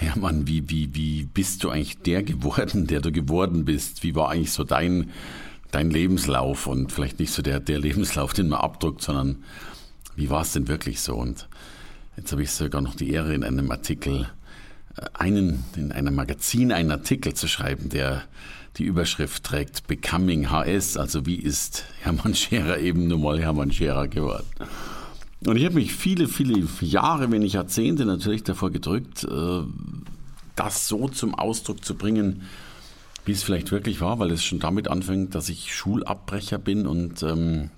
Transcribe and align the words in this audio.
äh, 0.00 0.06
Hermann, 0.06 0.46
wie, 0.46 0.68
wie, 0.68 0.94
wie 0.94 1.24
bist 1.24 1.64
du 1.64 1.70
eigentlich 1.70 1.98
der 1.98 2.22
geworden, 2.22 2.86
der 2.86 3.00
du 3.00 3.12
geworden 3.12 3.64
bist? 3.64 4.02
Wie 4.02 4.14
war 4.14 4.30
eigentlich 4.30 4.52
so 4.52 4.64
dein, 4.64 5.10
dein 5.70 5.90
Lebenslauf? 5.90 6.66
Und 6.66 6.92
vielleicht 6.92 7.18
nicht 7.18 7.32
so 7.32 7.42
der, 7.42 7.60
der 7.60 7.78
Lebenslauf, 7.78 8.32
den 8.32 8.48
man 8.48 8.60
abdruckt, 8.60 9.02
sondern 9.02 9.44
wie 10.14 10.30
war 10.30 10.42
es 10.42 10.52
denn 10.52 10.68
wirklich 10.68 11.00
so? 11.00 11.16
Und 11.16 11.48
jetzt 12.16 12.32
habe 12.32 12.42
ich 12.42 12.50
sogar 12.50 12.80
noch 12.80 12.94
die 12.94 13.10
Ehre, 13.10 13.34
in 13.34 13.44
einem 13.44 13.70
Artikel, 13.70 14.28
äh, 14.96 15.02
einen, 15.14 15.64
in 15.76 15.92
einem 15.92 16.14
Magazin 16.14 16.72
einen 16.72 16.90
Artikel 16.90 17.34
zu 17.34 17.48
schreiben, 17.48 17.88
der 17.88 18.22
die 18.76 18.84
Überschrift 18.84 19.44
trägt 19.44 19.86
Becoming 19.86 20.50
HS, 20.50 20.96
also 20.96 21.24
wie 21.24 21.36
ist 21.36 21.84
Hermann 22.00 22.34
Scherer 22.34 22.78
eben 22.78 23.08
nun 23.08 23.22
mal 23.22 23.40
Hermann 23.40 23.72
Scherer 23.72 24.06
geworden? 24.08 24.46
Und 25.44 25.56
ich 25.56 25.64
habe 25.64 25.74
mich 25.74 25.92
viele, 25.92 26.28
viele 26.28 26.66
Jahre, 26.80 27.30
wenn 27.30 27.42
nicht 27.42 27.52
Jahrzehnte 27.52 28.04
natürlich 28.04 28.42
davor 28.42 28.70
gedrückt, 28.70 29.24
äh, 29.24 29.62
das 30.54 30.88
so 30.88 31.08
zum 31.08 31.34
Ausdruck 31.34 31.84
zu 31.84 31.94
bringen, 31.94 32.42
wie 33.26 33.32
es 33.32 33.42
vielleicht 33.42 33.70
wirklich 33.70 34.00
war, 34.00 34.18
weil 34.18 34.30
es 34.30 34.44
schon 34.44 34.60
damit 34.60 34.88
anfängt, 34.88 35.34
dass 35.34 35.48
ich 35.48 35.74
Schulabbrecher 35.74 36.58
bin 36.58 36.86
und 36.86 37.22
ähm, 37.22 37.70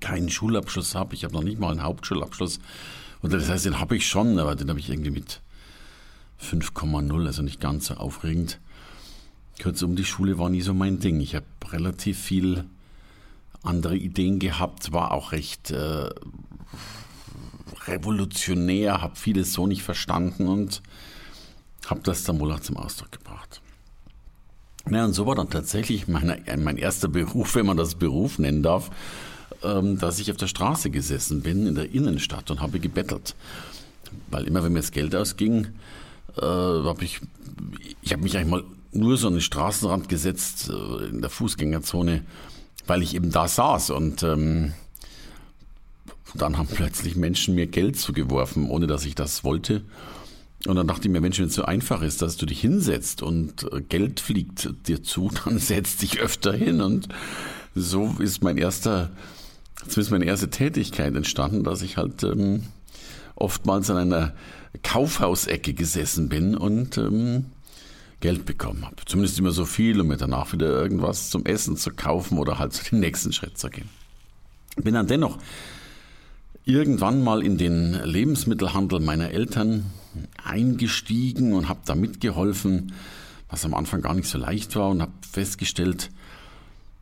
keinen 0.00 0.30
Schulabschluss 0.30 0.94
habe. 0.94 1.14
Ich 1.14 1.24
habe 1.24 1.34
noch 1.34 1.42
nicht 1.42 1.58
mal 1.58 1.70
einen 1.70 1.82
Hauptschulabschluss. 1.82 2.60
Und 3.22 3.32
das 3.32 3.48
heißt, 3.48 3.64
den 3.64 3.80
habe 3.80 3.96
ich 3.96 4.06
schon, 4.06 4.38
aber 4.38 4.54
den 4.54 4.68
habe 4.68 4.78
ich 4.78 4.90
irgendwie 4.90 5.10
mit 5.10 5.40
5,0, 6.40 7.26
also 7.26 7.42
nicht 7.42 7.60
ganz 7.60 7.86
so 7.86 7.94
aufregend. 7.94 8.60
Kurzum, 9.60 9.96
die 9.96 10.04
Schule 10.04 10.38
war 10.38 10.50
nie 10.50 10.60
so 10.60 10.74
mein 10.74 11.00
Ding. 11.00 11.20
Ich 11.20 11.34
habe 11.34 11.46
relativ 11.70 12.18
viel 12.18 12.64
andere 13.66 13.96
Ideen 13.96 14.38
gehabt, 14.38 14.92
war 14.92 15.12
auch 15.12 15.32
recht 15.32 15.70
äh, 15.70 16.10
revolutionär, 17.86 19.00
habe 19.02 19.16
vieles 19.16 19.52
so 19.52 19.66
nicht 19.66 19.82
verstanden 19.82 20.48
und 20.48 20.82
habe 21.86 22.00
das 22.02 22.24
dann 22.24 22.40
wohl 22.40 22.52
auch 22.52 22.60
zum 22.60 22.76
Ausdruck 22.76 23.12
gebracht. 23.12 23.60
Ja, 24.90 25.04
und 25.04 25.14
so 25.14 25.26
war 25.26 25.34
dann 25.34 25.50
tatsächlich 25.50 26.06
meine, 26.06 26.40
mein 26.58 26.76
erster 26.76 27.08
Beruf, 27.08 27.54
wenn 27.54 27.66
man 27.66 27.76
das 27.76 27.96
Beruf 27.96 28.38
nennen 28.38 28.62
darf, 28.62 28.90
ähm, 29.62 29.98
dass 29.98 30.18
ich 30.18 30.30
auf 30.30 30.36
der 30.36 30.46
Straße 30.46 30.90
gesessen 30.90 31.42
bin, 31.42 31.66
in 31.66 31.74
der 31.74 31.92
Innenstadt 31.92 32.50
und 32.50 32.60
habe 32.60 32.78
gebettelt. 32.78 33.34
Weil 34.30 34.46
immer, 34.46 34.62
wenn 34.62 34.72
mir 34.72 34.80
das 34.80 34.92
Geld 34.92 35.14
ausging, 35.14 35.68
äh, 36.36 36.40
habe 36.40 37.04
ich, 37.04 37.20
ich 38.02 38.12
habe 38.12 38.22
mich 38.22 38.36
eigentlich 38.36 38.50
mal 38.50 38.64
nur 38.92 39.16
so 39.16 39.26
an 39.26 39.34
den 39.34 39.42
Straßenrand 39.42 40.08
gesetzt, 40.08 40.70
äh, 40.70 41.06
in 41.06 41.20
der 41.20 41.30
Fußgängerzone, 41.30 42.22
weil 42.86 43.02
ich 43.02 43.14
eben 43.14 43.30
da 43.30 43.48
saß 43.48 43.90
und 43.90 44.22
ähm, 44.22 44.72
dann 46.34 46.58
haben 46.58 46.68
plötzlich 46.68 47.16
Menschen 47.16 47.54
mir 47.54 47.66
Geld 47.66 47.98
zugeworfen, 47.98 48.68
ohne 48.68 48.86
dass 48.86 49.04
ich 49.04 49.14
das 49.14 49.44
wollte. 49.44 49.82
Und 50.66 50.76
dann 50.76 50.86
dachte 50.86 51.06
ich 51.06 51.12
mir, 51.12 51.22
wenn 51.22 51.32
es 51.32 51.54
so 51.54 51.64
einfach 51.64 52.02
ist, 52.02 52.22
dass 52.22 52.36
du 52.36 52.46
dich 52.46 52.60
hinsetzt 52.60 53.22
und 53.22 53.70
äh, 53.72 53.80
Geld 53.82 54.20
fliegt 54.20 54.70
dir 54.86 55.02
zu, 55.02 55.30
dann 55.44 55.58
setz 55.58 55.96
dich 55.96 56.20
öfter 56.20 56.52
hin. 56.52 56.80
Und 56.80 57.08
so 57.74 58.16
ist 58.18 58.42
mein 58.42 58.58
erster, 58.58 59.10
zumindest 59.76 60.10
meine 60.10 60.24
erste 60.24 60.50
Tätigkeit 60.50 61.14
entstanden, 61.14 61.62
dass 61.62 61.82
ich 61.82 61.96
halt 61.96 62.22
ähm, 62.24 62.64
oftmals 63.34 63.90
an 63.90 63.98
einer 63.98 64.32
Kaufhausecke 64.82 65.74
gesessen 65.74 66.28
bin 66.28 66.56
und 66.56 66.98
ähm, 66.98 67.46
Geld 68.20 68.46
bekommen 68.46 68.84
habe. 68.84 68.96
Zumindest 69.04 69.38
immer 69.38 69.52
so 69.52 69.64
viel, 69.64 70.00
um 70.00 70.08
mir 70.08 70.16
danach 70.16 70.52
wieder 70.52 70.68
irgendwas 70.68 71.30
zum 71.30 71.44
Essen 71.44 71.76
zu 71.76 71.90
kaufen 71.90 72.38
oder 72.38 72.58
halt 72.58 72.72
zu 72.72 72.84
den 72.84 73.00
nächsten 73.00 73.32
Schritt 73.32 73.58
zu 73.58 73.68
gehen. 73.68 73.88
Bin 74.76 74.94
dann 74.94 75.06
dennoch 75.06 75.38
irgendwann 76.64 77.22
mal 77.22 77.44
in 77.44 77.58
den 77.58 77.92
Lebensmittelhandel 77.92 79.00
meiner 79.00 79.30
Eltern 79.30 79.86
eingestiegen 80.42 81.52
und 81.52 81.68
habe 81.68 81.80
da 81.84 81.94
mitgeholfen, 81.94 82.92
was 83.48 83.64
am 83.64 83.74
Anfang 83.74 84.02
gar 84.02 84.14
nicht 84.14 84.28
so 84.28 84.38
leicht 84.38 84.74
war 84.76 84.88
und 84.88 85.02
habe 85.02 85.12
festgestellt, 85.30 86.10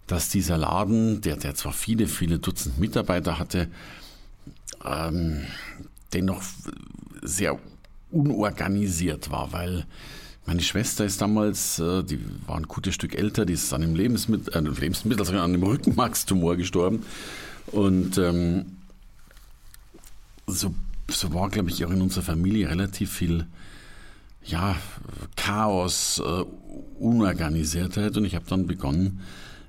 dass 0.07 0.29
dieser 0.29 0.59
Laden, 0.59 1.23
der, 1.23 1.37
der 1.37 1.55
zwar 1.55 1.73
viele, 1.73 2.07
viele 2.07 2.39
Dutzend 2.39 2.79
Mitarbeiter 2.79 3.39
hatte, 3.39 3.69
ähm, 4.85 5.47
dennoch 6.13 6.43
sehr 7.23 7.59
unorganisiert 8.11 9.31
war, 9.31 9.53
weil 9.53 9.87
meine 10.47 10.63
Schwester 10.63 11.05
ist 11.05 11.21
damals, 11.21 11.79
äh, 11.79 12.03
die 12.03 12.21
war 12.47 12.57
ein 12.57 12.69
gutes 12.69 12.95
Stück 12.95 13.15
älter, 13.15 13.47
die 13.47 13.55
ist 13.55 13.73
an 13.73 13.83
einem 13.83 13.95
Lebensmittel, 13.95 14.55
äh, 14.55 14.61
Lebensmittel 14.61 15.21
also 15.21 15.33
an 15.33 15.41
einem 15.41 15.63
Rückenmarkstumor 15.63 16.57
gestorben. 16.57 17.05
Und 17.67 18.19
ähm, 18.19 18.77
so, 20.47 20.75
so 21.09 21.33
war, 21.33 21.49
glaube 21.49 21.71
ich, 21.71 21.85
auch 21.85 21.91
in 21.91 22.03
unserer 22.03 22.25
Familie 22.25 22.69
relativ 22.69 23.11
viel 23.11 23.47
ja, 24.45 24.77
Chaos, 25.37 26.21
äh, 26.25 26.45
Unorganisiertheit. 26.99 28.17
Und 28.17 28.27
ich 28.27 28.35
habe 28.35 28.45
dann 28.47 28.67
begonnen, 28.67 29.21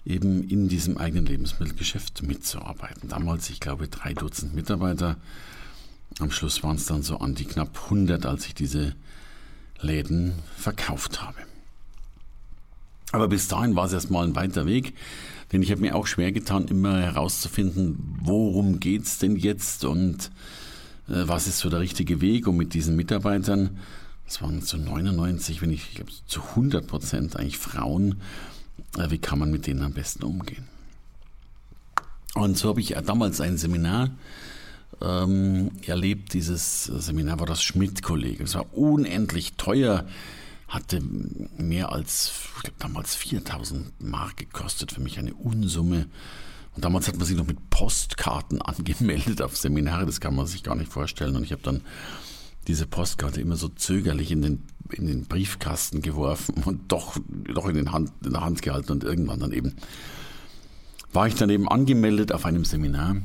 eben 0.05 0.47
in 0.47 0.67
diesem 0.67 0.97
eigenen 0.97 1.25
Lebensmittelgeschäft 1.25 2.21
mitzuarbeiten. 2.23 3.09
Damals, 3.09 3.49
ich 3.49 3.59
glaube, 3.59 3.87
drei 3.87 4.13
Dutzend 4.13 4.53
Mitarbeiter. 4.53 5.17
Am 6.19 6.31
Schluss 6.31 6.63
waren 6.63 6.75
es 6.75 6.85
dann 6.85 7.01
so 7.01 7.17
an 7.17 7.35
die 7.35 7.45
knapp 7.45 7.85
100, 7.85 8.25
als 8.25 8.45
ich 8.45 8.53
diese 8.53 8.93
Läden 9.81 10.33
verkauft 10.57 11.21
habe. 11.21 11.37
Aber 13.11 13.27
bis 13.27 13.47
dahin 13.47 13.75
war 13.75 13.85
es 13.85 13.93
erstmal 13.93 14.25
ein 14.25 14.35
weiter 14.35 14.65
Weg, 14.65 14.93
denn 15.51 15.61
ich 15.61 15.71
habe 15.71 15.81
mir 15.81 15.95
auch 15.95 16.07
schwer 16.07 16.31
getan, 16.31 16.67
immer 16.67 16.99
herauszufinden, 16.99 18.17
worum 18.21 18.79
es 18.83 19.19
denn 19.19 19.35
jetzt 19.35 19.85
und 19.85 20.31
äh, 21.07 21.23
was 21.27 21.47
ist 21.47 21.59
so 21.59 21.69
der 21.69 21.79
richtige 21.79 22.19
Weg, 22.19 22.47
um 22.47 22.57
mit 22.57 22.73
diesen 22.73 22.95
Mitarbeitern, 22.95 23.77
das 24.25 24.41
waren 24.41 24.61
zu 24.61 24.77
99, 24.77 25.61
wenn 25.61 25.71
ich, 25.71 25.89
ich 25.89 25.95
glaube 25.95 26.11
zu 26.25 26.41
100 26.41 26.87
Prozent 26.87 27.37
eigentlich 27.37 27.57
Frauen, 27.57 28.21
äh, 28.97 29.09
wie 29.11 29.19
kann 29.19 29.39
man 29.39 29.51
mit 29.51 29.67
denen 29.67 29.83
am 29.83 29.93
besten 29.93 30.23
umgehen? 30.23 30.67
Und 32.33 32.57
so 32.57 32.69
habe 32.69 32.81
ich 32.81 32.95
damals 33.05 33.39
ein 33.39 33.57
Seminar 33.57 34.09
ähm, 35.01 35.71
erlebt. 35.85 36.33
Dieses 36.33 36.85
Seminar 36.85 37.39
war 37.39 37.47
das 37.47 37.63
Schmidt-Kolleg. 37.63 38.39
Es 38.41 38.55
war 38.55 38.73
unendlich 38.73 39.53
teuer, 39.53 40.05
hatte 40.67 41.01
mehr 41.57 41.91
als, 41.91 42.31
ich 42.57 42.63
glaube, 42.63 42.77
damals 42.79 43.15
4000 43.15 44.01
Mark 44.01 44.37
gekostet. 44.37 44.91
Für 44.91 45.01
mich 45.01 45.19
eine 45.19 45.33
Unsumme. 45.33 46.07
Und 46.75 46.83
damals 46.83 47.07
hat 47.07 47.17
man 47.17 47.25
sich 47.25 47.37
noch 47.37 47.47
mit 47.47 47.69
Postkarten 47.69 48.61
angemeldet 48.61 49.41
auf 49.41 49.57
Seminare. 49.57 50.05
Das 50.05 50.19
kann 50.19 50.35
man 50.35 50.47
sich 50.47 50.63
gar 50.63 50.75
nicht 50.75 50.91
vorstellen. 50.91 51.35
Und 51.35 51.43
ich 51.43 51.51
habe 51.51 51.63
dann 51.63 51.81
diese 52.67 52.87
Postkarte 52.87 53.41
immer 53.41 53.55
so 53.55 53.69
zögerlich 53.69 54.31
in 54.31 54.41
den, 54.41 54.63
in 54.91 55.07
den 55.07 55.25
Briefkasten 55.25 56.01
geworfen 56.01 56.63
und 56.63 56.91
doch, 56.91 57.15
doch 57.53 57.67
in, 57.67 57.75
den 57.75 57.91
Hand, 57.91 58.11
in 58.23 58.31
der 58.31 58.41
Hand 58.41 58.61
gehalten. 58.61 58.91
Und 58.91 59.03
irgendwann 59.03 59.39
dann 59.39 59.51
eben 59.51 59.75
war 61.13 61.27
ich 61.27 61.35
dann 61.35 61.49
eben 61.49 61.69
angemeldet 61.69 62.33
auf 62.33 62.45
einem 62.45 62.65
Seminar 62.65 63.15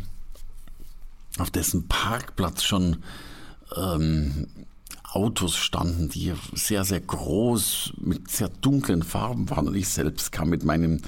auf 1.39 1.51
dessen 1.51 1.89
Parkplatz 1.89 2.63
schon 2.63 2.99
ähm, 3.77 4.49
Autos 5.13 5.57
standen, 5.57 6.09
die 6.09 6.33
sehr, 6.55 6.85
sehr 6.85 7.01
groß 7.01 7.95
mit 7.99 8.31
sehr 8.31 8.49
dunklen 8.49 9.03
Farben 9.03 9.51
waren. 9.51 9.69
Und 9.69 9.75
ich 9.75 9.89
selbst 9.89 10.33
kam 10.33 10.51
mit 10.51 10.65
meinem 10.65 11.01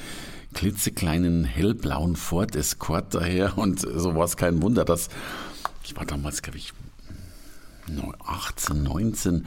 klitzekleinen 0.54 1.44
hellblauen 1.44 2.16
Ford 2.16 2.56
Escort 2.56 3.14
daher. 3.14 3.56
Und 3.58 3.80
so 3.80 4.14
war 4.14 4.24
es 4.24 4.36
kein 4.36 4.60
Wunder, 4.62 4.84
dass 4.84 5.08
ich 5.84 5.96
war 5.96 6.04
damals, 6.04 6.42
glaube 6.42 6.58
ich, 6.58 6.72
18, 8.24 8.82
19 8.82 9.36
äh, 9.36 9.42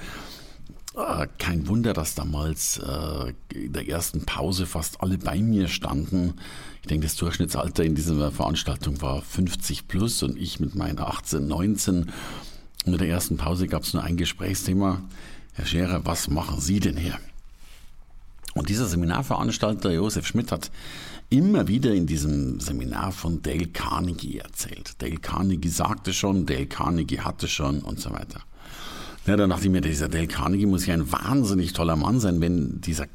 kein 1.38 1.68
Wunder, 1.68 1.94
dass 1.94 2.16
damals 2.16 2.78
äh, 2.78 3.34
in 3.54 3.74
der 3.74 3.88
ersten 3.88 4.26
Pause 4.26 4.66
fast 4.66 5.02
alle 5.02 5.18
bei 5.18 5.40
mir 5.40 5.68
standen. 5.68 6.36
Ich 6.82 6.88
denke, 6.88 7.08
das 7.08 7.16
Durchschnittsalter 7.16 7.84
in 7.84 7.96
dieser 7.96 8.32
Veranstaltung 8.32 9.02
war 9.02 9.22
50 9.22 9.88
plus 9.88 10.24
und 10.24 10.38
ich 10.38 10.60
mit 10.60 10.76
meinen 10.76 11.00
18, 11.00 11.48
19. 11.48 12.12
Und 12.86 12.94
in 12.94 12.98
der 12.98 13.10
ersten 13.10 13.38
Pause 13.38 13.68
gab 13.68 13.84
es 13.84 13.94
nur 13.94 14.04
ein 14.04 14.18
Gesprächsthema. 14.18 15.02
Herr 15.54 15.66
Scherer, 15.66 16.06
was 16.06 16.30
machen 16.30 16.62
Sie 16.62 16.80
denn 16.80 16.98
hier? 16.98 17.20
Und 18.54 18.70
dieser 18.70 18.86
Seminarveranstalter 18.86 19.92
Josef 19.92 20.26
Schmidt 20.26 20.52
hat 20.52 20.72
immer 21.30 21.68
wieder 21.68 21.94
in 21.94 22.08
diesem 22.08 22.60
Seminar 22.62 23.12
von 23.12 23.42
Dale 23.42 23.68
Carnegie 23.68 24.38
erzählt. 24.38 24.94
Dale 25.00 25.18
Carnegie 25.18 25.68
sagte 25.68 26.14
schon, 26.14 26.46
Dale 26.46 26.68
Carnegie 26.68 27.20
hatte 27.20 27.50
schon 27.50 27.82
und 27.82 28.00
so 28.00 28.12
weiter. 28.12 28.42
Ja, 29.26 29.36
dann 29.36 29.50
dachte 29.50 29.66
ich 29.66 29.72
mir, 29.72 29.82
dieser 29.82 30.08
Dale 30.08 30.28
Carnegie 30.28 30.68
muss 30.68 30.86
ja 30.86 30.94
ein 30.94 31.12
wahnsinnig 31.12 31.74
toller 31.74 31.96
Mann 31.96 32.20
sein, 32.20 32.42
wenn 32.42 32.80
dieser 32.82 33.08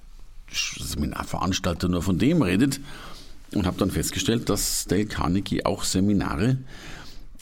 Seminarveranstalter 0.50 1.88
nur 1.88 2.02
von 2.02 2.18
dem 2.18 2.42
redet 2.42 2.80
und 3.54 3.64
habe 3.64 3.78
dann 3.78 3.92
festgestellt, 3.92 4.48
dass 4.48 4.86
Dale 4.86 5.06
Carnegie 5.06 5.64
auch 5.64 5.84
Seminare 5.84 6.58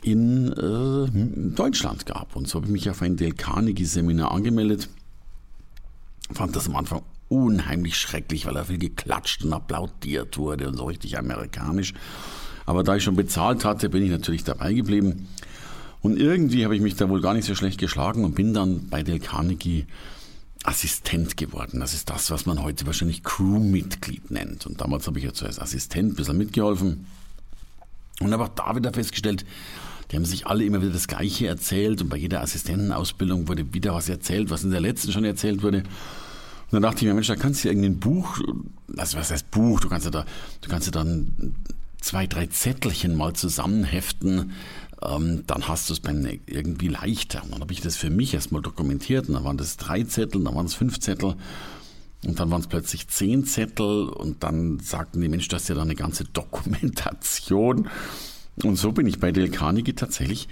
in 0.03 0.53
äh, 0.53 1.55
Deutschland 1.55 2.05
gab. 2.05 2.37
Und 2.37 2.47
so 2.47 2.56
habe 2.56 2.67
ich 2.67 2.73
mich 2.73 2.91
auf 2.91 3.00
ein 3.00 3.17
Dale 3.17 3.32
Carnegie 3.32 3.87
Seminar 3.87 4.32
angemeldet. 4.32 4.88
Fand 6.32 6.55
das 6.55 6.69
am 6.69 6.76
Anfang 6.76 7.03
unheimlich 7.29 7.97
schrecklich, 7.97 8.47
weil 8.47 8.56
er 8.56 8.67
viel 8.67 8.79
geklatscht 8.79 9.44
und 9.44 9.53
applaudiert 9.53 10.37
wurde 10.37 10.69
und 10.69 10.76
so 10.76 10.85
richtig 10.85 11.19
amerikanisch. 11.19 11.94
Aber 12.67 12.82
da 12.82 12.97
ich 12.97 13.03
schon 13.03 13.17
bezahlt 13.17 13.64
hatte, 13.64 13.88
bin 13.88 14.03
ich 14.03 14.11
natürlich 14.11 14.44
dabei 14.44 14.75
geblieben. 14.75 15.26
Und 16.00 16.19
irgendwie 16.19 16.65
habe 16.65 16.77
ich 16.77 16.83
mich 16.83 16.97
da 16.97 17.09
wohl 17.09 17.21
gar 17.21 17.35
nicht 17.35 17.47
so 17.47 17.55
schlecht 17.55 17.79
geschlagen 17.79 18.25
und 18.25 18.35
bin 18.35 18.55
dann 18.55 18.89
bei 18.89 19.03
Dale 19.03 19.21
Carnegie 19.21 19.87
Assistent 20.65 21.37
geworden. 21.37 21.81
Das 21.81 21.95
ist 21.95 22.11
das, 22.11 22.31
was 22.31 22.47
man 22.47 22.62
heute 22.62 22.87
wahrscheinlich 22.87 23.23
Crewmitglied 23.23 24.31
nennt. 24.31 24.67
Und 24.67 24.81
damals 24.81 25.06
habe 25.06 25.19
ich 25.19 25.25
ja 25.25 25.33
zuerst 25.33 25.61
Assistent 25.61 26.12
ein 26.12 26.17
bisschen 26.17 26.39
mitgeholfen. 26.39 27.06
Und 28.21 28.33
habe 28.33 28.45
auch 28.45 28.49
da 28.49 28.75
wieder 28.75 28.93
festgestellt, 28.93 29.45
die 30.11 30.17
haben 30.17 30.25
sich 30.25 30.47
alle 30.47 30.65
immer 30.65 30.81
wieder 30.81 30.93
das 30.93 31.06
Gleiche 31.06 31.47
erzählt 31.47 32.00
und 32.00 32.09
bei 32.09 32.17
jeder 32.17 32.41
Assistentenausbildung 32.41 33.47
wurde 33.47 33.75
wieder 33.75 33.95
was 33.95 34.09
erzählt, 34.09 34.50
was 34.50 34.65
in 34.65 34.71
der 34.71 34.81
letzten 34.81 35.12
schon 35.12 35.25
erzählt 35.25 35.62
wurde. 35.62 35.79
Und 35.79 36.73
dann 36.73 36.83
dachte 36.83 36.99
ich 36.99 37.03
mir, 37.05 37.15
Mensch, 37.15 37.29
da 37.29 37.37
kannst 37.37 37.62
du 37.62 37.69
ja 37.69 37.75
irgendein 37.75 37.99
Buch, 37.99 38.39
also 38.97 39.19
was 39.19 39.31
heißt 39.31 39.50
Buch, 39.50 39.81
du 39.81 39.89
kannst 39.89 40.06
ja 40.06 40.11
da, 40.11 40.25
du 40.61 40.69
kannst 40.69 40.87
ja 40.87 40.93
dann 40.93 41.55
zwei, 42.00 42.27
drei 42.27 42.47
Zettelchen 42.47 43.17
mal 43.17 43.35
zusammenheften, 43.35 44.53
ähm, 45.03 45.45
dann 45.47 45.69
hast 45.69 45.89
du 45.89 45.95
es 45.95 46.00
beim 46.00 46.27
irgendwie 46.47 46.89
leichter. 46.89 47.43
Und 47.45 47.53
dann 47.53 47.61
habe 47.61 47.73
ich 47.73 47.81
das 47.81 47.97
für 47.97 48.11
mich 48.11 48.35
erstmal 48.35 48.62
dokumentiert 48.62 49.29
und 49.29 49.35
dann 49.35 49.45
waren 49.45 49.56
das 49.56 49.77
drei 49.77 50.03
Zettel, 50.03 50.43
dann 50.43 50.55
waren 50.55 50.67
es 50.67 50.75
fünf 50.75 50.99
Zettel 51.00 51.37
und 52.25 52.41
dann 52.41 52.50
waren 52.50 52.61
es 52.61 52.67
plötzlich 52.67 53.09
zehn 53.09 53.45
Zettel 53.45 54.09
und 54.09 54.43
dann 54.43 54.81
sagten 54.81 55.21
die 55.21 55.29
Mensch, 55.29 55.49
das 55.49 55.62
ist 55.62 55.69
ja 55.69 55.75
da 55.77 55.83
eine 55.83 55.95
ganze 55.95 56.25
Dokumentation. 56.25 57.89
Und 58.65 58.77
so 58.77 58.93
bin 58.93 59.06
ich 59.06 59.21
bei 59.21 59.31
Del 59.31 59.50
Carnegie 59.50 59.93
tatsächlich 59.93 60.49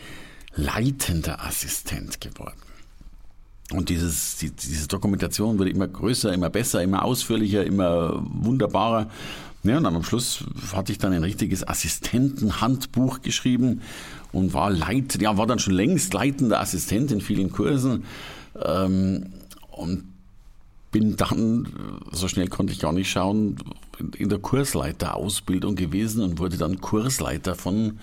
leitender 0.54 1.44
Assistent 1.44 2.20
geworden. 2.20 2.56
Und 3.72 3.88
dieses, 3.88 4.36
die, 4.36 4.50
diese 4.52 4.86
Dokumentation 4.86 5.58
wurde 5.58 5.70
immer 5.70 5.88
größer, 5.88 6.32
immer 6.32 6.50
besser, 6.50 6.84
immer 6.84 7.04
ausführlicher, 7.04 7.64
immer 7.64 8.22
wunderbarer. 8.24 9.10
Ja, 9.64 9.78
und 9.78 9.86
am 9.86 10.04
Schluss 10.04 10.44
hatte 10.72 10.92
ich 10.92 10.98
dann 10.98 11.12
ein 11.12 11.24
richtiges 11.24 11.66
Assistentenhandbuch 11.66 13.22
geschrieben 13.22 13.82
und 14.36 14.52
war 14.52 14.70
leit, 14.70 15.20
ja, 15.20 15.38
war 15.38 15.46
dann 15.46 15.58
schon 15.58 15.72
längst 15.72 16.12
leitender 16.12 16.60
Assistent 16.60 17.10
in 17.10 17.22
vielen 17.22 17.50
Kursen. 17.50 18.04
Ähm, 18.62 19.32
und 19.70 20.04
bin 20.92 21.16
dann, 21.16 21.68
so 22.12 22.28
schnell 22.28 22.48
konnte 22.48 22.72
ich 22.72 22.78
gar 22.78 22.92
nicht 22.92 23.10
schauen, 23.10 23.56
in 24.16 24.28
der 24.28 24.38
Kursleiterausbildung 24.38 25.74
gewesen 25.74 26.22
und 26.22 26.38
wurde 26.38 26.58
dann 26.58 26.80
Kursleiter 26.80 27.54
von, 27.54 27.98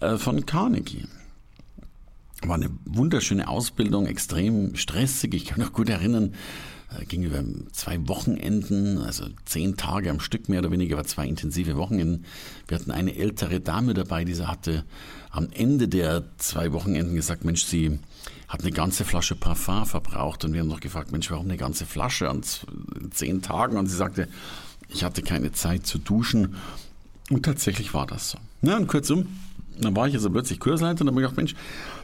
äh, 0.00 0.18
von 0.18 0.44
Carnegie. 0.44 1.06
War 2.42 2.56
eine 2.56 2.70
wunderschöne 2.84 3.48
Ausbildung, 3.48 4.06
extrem 4.06 4.74
stressig. 4.76 5.34
Ich 5.34 5.46
kann 5.46 5.58
mich 5.58 5.68
noch 5.68 5.74
gut 5.74 5.88
erinnern, 5.88 6.34
äh, 6.98 7.04
ging 7.06 7.22
über 7.22 7.42
zwei 7.72 8.06
Wochenenden, 8.08 8.98
also 8.98 9.26
zehn 9.46 9.76
Tage 9.76 10.10
am 10.10 10.20
Stück 10.20 10.50
mehr 10.50 10.60
oder 10.60 10.70
weniger, 10.70 10.96
aber 10.96 11.06
zwei 11.06 11.26
intensive 11.26 11.76
Wochenenden. 11.76 12.24
Wir 12.68 12.78
hatten 12.78 12.90
eine 12.90 13.16
ältere 13.16 13.60
Dame 13.60 13.94
dabei, 13.94 14.24
diese 14.24 14.48
hatte 14.48 14.84
am 15.32 15.48
Ende 15.52 15.88
der 15.88 16.24
zwei 16.36 16.72
Wochenenden 16.72 17.16
gesagt, 17.16 17.44
Mensch, 17.44 17.64
sie 17.64 17.98
hat 18.48 18.60
eine 18.60 18.70
ganze 18.70 19.04
Flasche 19.04 19.34
Parfum 19.34 19.86
verbraucht 19.86 20.44
und 20.44 20.52
wir 20.52 20.60
haben 20.60 20.68
noch 20.68 20.80
gefragt, 20.80 21.10
Mensch, 21.10 21.30
warum 21.30 21.46
eine 21.46 21.56
ganze 21.56 21.86
Flasche 21.86 22.28
an 22.28 22.42
zehn 23.10 23.40
Tagen? 23.40 23.78
Und 23.78 23.86
sie 23.86 23.96
sagte, 23.96 24.28
ich 24.90 25.04
hatte 25.04 25.22
keine 25.22 25.50
Zeit 25.52 25.86
zu 25.86 25.98
duschen. 25.98 26.56
Und 27.30 27.46
tatsächlich 27.46 27.94
war 27.94 28.06
das 28.06 28.32
so. 28.32 28.38
Na, 28.60 28.76
und 28.76 28.88
kurzum, 28.88 29.26
dann 29.80 29.96
war 29.96 30.06
ich 30.06 30.14
also 30.14 30.28
plötzlich 30.28 30.60
Kursleiter 30.60 31.00
und 31.00 31.06
habe 31.06 31.14
mir 31.14 31.22
gedacht, 31.22 31.38
Mensch, 31.38 31.54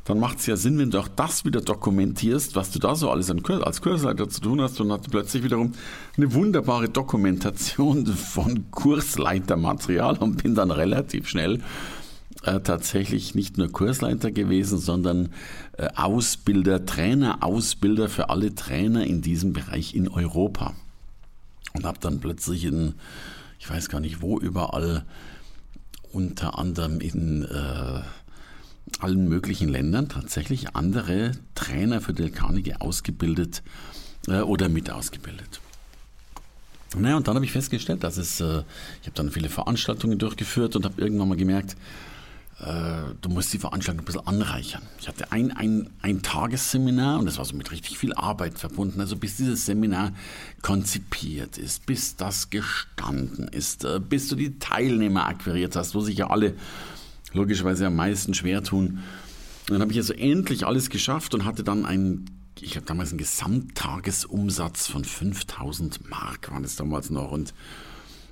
dann 0.07 0.19
macht 0.19 0.39
es 0.39 0.47
ja 0.47 0.57
Sinn, 0.57 0.79
wenn 0.79 0.91
du 0.91 0.99
auch 0.99 1.09
das 1.09 1.45
wieder 1.45 1.61
dokumentierst, 1.61 2.57
was 2.57 2.71
du 2.71 2.79
da 2.79 2.95
so 2.95 3.11
alles 3.11 3.31
als 3.31 3.83
Kursleiter 3.83 4.31
zu 4.31 4.41
tun 4.41 4.63
hast 4.63 4.81
und 4.81 4.91
hatte 4.91 5.11
plötzlich 5.11 5.43
wiederum 5.43 5.75
eine 6.17 6.33
wunderbare 6.33 6.89
Dokumentation 6.89 8.07
von 8.07 8.71
Kursleitermaterial 8.71 10.17
und 10.17 10.43
bin 10.43 10.55
dann 10.55 10.71
relativ 10.71 11.29
schnell 11.29 11.61
äh, 12.45 12.61
tatsächlich 12.61 13.35
nicht 13.35 13.59
nur 13.59 13.71
Kursleiter 13.71 14.31
gewesen, 14.31 14.79
sondern 14.79 15.31
äh, 15.77 15.89
Ausbilder, 15.97 16.87
Trainer, 16.87 17.43
Ausbilder 17.43 18.09
für 18.09 18.31
alle 18.31 18.55
Trainer 18.55 19.05
in 19.05 19.23
diesem 19.23 19.53
Bereich 19.53 19.95
in 19.95 20.09
Europa. 20.09 20.75
Und 21.75 21.85
habe 21.85 21.99
dann 22.01 22.21
plötzlich 22.21 22.65
in, 22.65 22.95
ich 23.59 23.69
weiß 23.69 23.89
gar 23.89 24.01
nicht 24.01 24.23
wo, 24.23 24.39
überall 24.39 25.05
unter 26.13 26.59
anderem 26.59 27.01
in 27.01 27.45
äh, 27.45 28.01
allen 29.01 29.29
möglichen 29.29 29.69
Ländern 29.69 30.09
tatsächlich 30.09 30.77
andere 30.77 31.33
Trainer 31.55 32.01
für 32.01 32.15
Del 32.15 32.31
Carnegie 32.31 32.75
ausgebildet 32.75 33.63
äh, 34.29 34.41
oder 34.41 34.69
mit 34.69 34.91
ausgebildet. 34.91 35.61
Naja, 36.97 37.17
und 37.17 37.29
dann 37.29 37.35
habe 37.35 37.45
ich 37.45 37.53
festgestellt, 37.53 38.03
dass 38.03 38.17
es, 38.17 38.41
ich 38.41 38.47
habe 38.47 39.13
dann 39.13 39.31
viele 39.31 39.51
Veranstaltungen 39.51 40.19
durchgeführt 40.19 40.75
und 40.75 40.87
habe 40.87 41.03
irgendwann 41.03 41.29
mal 41.29 41.37
gemerkt, 41.37 41.77
du 42.61 43.29
musst 43.29 43.53
die 43.53 43.59
Veranstaltung 43.59 44.03
ein 44.03 44.05
bisschen 44.05 44.27
anreichern. 44.27 44.83
Ich 44.99 45.07
hatte 45.07 45.31
ein, 45.31 45.53
ein, 45.53 45.91
ein 46.03 46.23
Tagesseminar 46.23 47.21
und 47.21 47.27
das 47.27 47.39
war 47.39 47.45
so 47.45 47.55
mit 47.55 47.71
richtig 47.71 47.99
viel 47.99 48.13
Arbeit 48.15 48.59
verbunden. 48.59 49.01
Also 49.01 49.17
bis 49.17 49.37
dieses 49.37 49.65
Seminar 49.65 50.13
konzipiert 50.61 51.57
ist, 51.57 51.87
bis 51.87 52.17
das 52.17 52.51
gestanden 52.51 53.47
ist, 53.47 53.85
äh, 53.85 54.01
bis 54.01 54.27
du 54.27 54.35
die 54.35 54.59
Teilnehmer 54.59 55.27
akquiriert 55.27 55.77
hast, 55.77 55.95
wo 55.95 56.01
sich 56.01 56.19
ja 56.19 56.31
alle 56.31 56.55
logischerweise 57.33 57.87
am 57.87 57.95
meisten 57.95 58.35
schwer 58.35 58.65
tun. 58.65 59.05
Und 59.69 59.75
dann 59.75 59.81
habe 59.81 59.93
ich 59.93 59.99
also 59.99 60.15
endlich 60.15 60.67
alles 60.67 60.91
geschafft 60.91 61.35
und 61.35 61.45
hatte 61.45 61.63
dann 61.63 61.87
ein 61.87 62.25
ich 62.61 62.75
habe 62.75 62.87
damals 62.87 63.11
einen 63.11 63.19
Gesamttagesumsatz 63.19 64.89
von 64.89 65.05
5000 65.05 66.11
Mark, 66.11 66.51
waren 66.51 66.65
es 66.65 66.75
damals 66.75 67.09
noch. 67.09 67.31
Und 67.31 67.55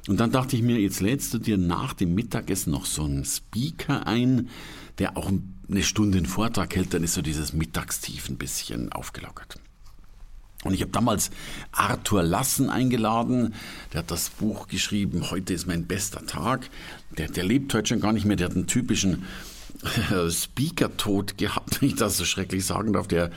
und 0.08 0.20
dann 0.20 0.30
dachte 0.30 0.56
ich 0.56 0.62
mir, 0.62 0.78
jetzt 0.78 1.00
lädst 1.00 1.34
du 1.34 1.38
dir 1.38 1.58
nach 1.58 1.92
dem 1.92 2.14
Mittagessen 2.14 2.70
noch 2.70 2.86
so 2.86 3.04
einen 3.04 3.24
Speaker 3.24 4.06
ein, 4.06 4.48
der 4.98 5.16
auch 5.16 5.32
eine 5.68 5.82
Stunde 5.82 6.18
einen 6.18 6.26
Vortrag 6.26 6.74
hält, 6.76 6.94
dann 6.94 7.02
ist 7.02 7.14
so 7.14 7.22
dieses 7.22 7.52
Mittagstief 7.52 8.28
ein 8.28 8.36
bisschen 8.36 8.92
aufgelockert. 8.92 9.58
Und 10.64 10.74
ich 10.74 10.80
habe 10.80 10.92
damals 10.92 11.30
Arthur 11.72 12.22
Lassen 12.22 12.70
eingeladen, 12.70 13.54
der 13.92 14.00
hat 14.00 14.10
das 14.10 14.30
Buch 14.30 14.68
geschrieben, 14.68 15.30
heute 15.30 15.52
ist 15.52 15.66
mein 15.66 15.86
bester 15.86 16.24
Tag. 16.24 16.70
Der, 17.18 17.28
der 17.28 17.44
lebt 17.44 17.74
heute 17.74 17.88
schon 17.88 18.00
gar 18.00 18.12
nicht 18.12 18.24
mehr, 18.24 18.36
der 18.36 18.48
hat 18.48 18.56
einen 18.56 18.66
typischen 18.66 19.24
äh, 20.10 20.30
Speaker-Tod 20.30 21.36
gehabt, 21.36 21.80
wenn 21.80 21.88
ich 21.90 21.96
das 21.96 22.16
so 22.16 22.24
schrecklich 22.24 22.64
sagen 22.64 22.92
darf. 22.92 23.06
Der, 23.08 23.30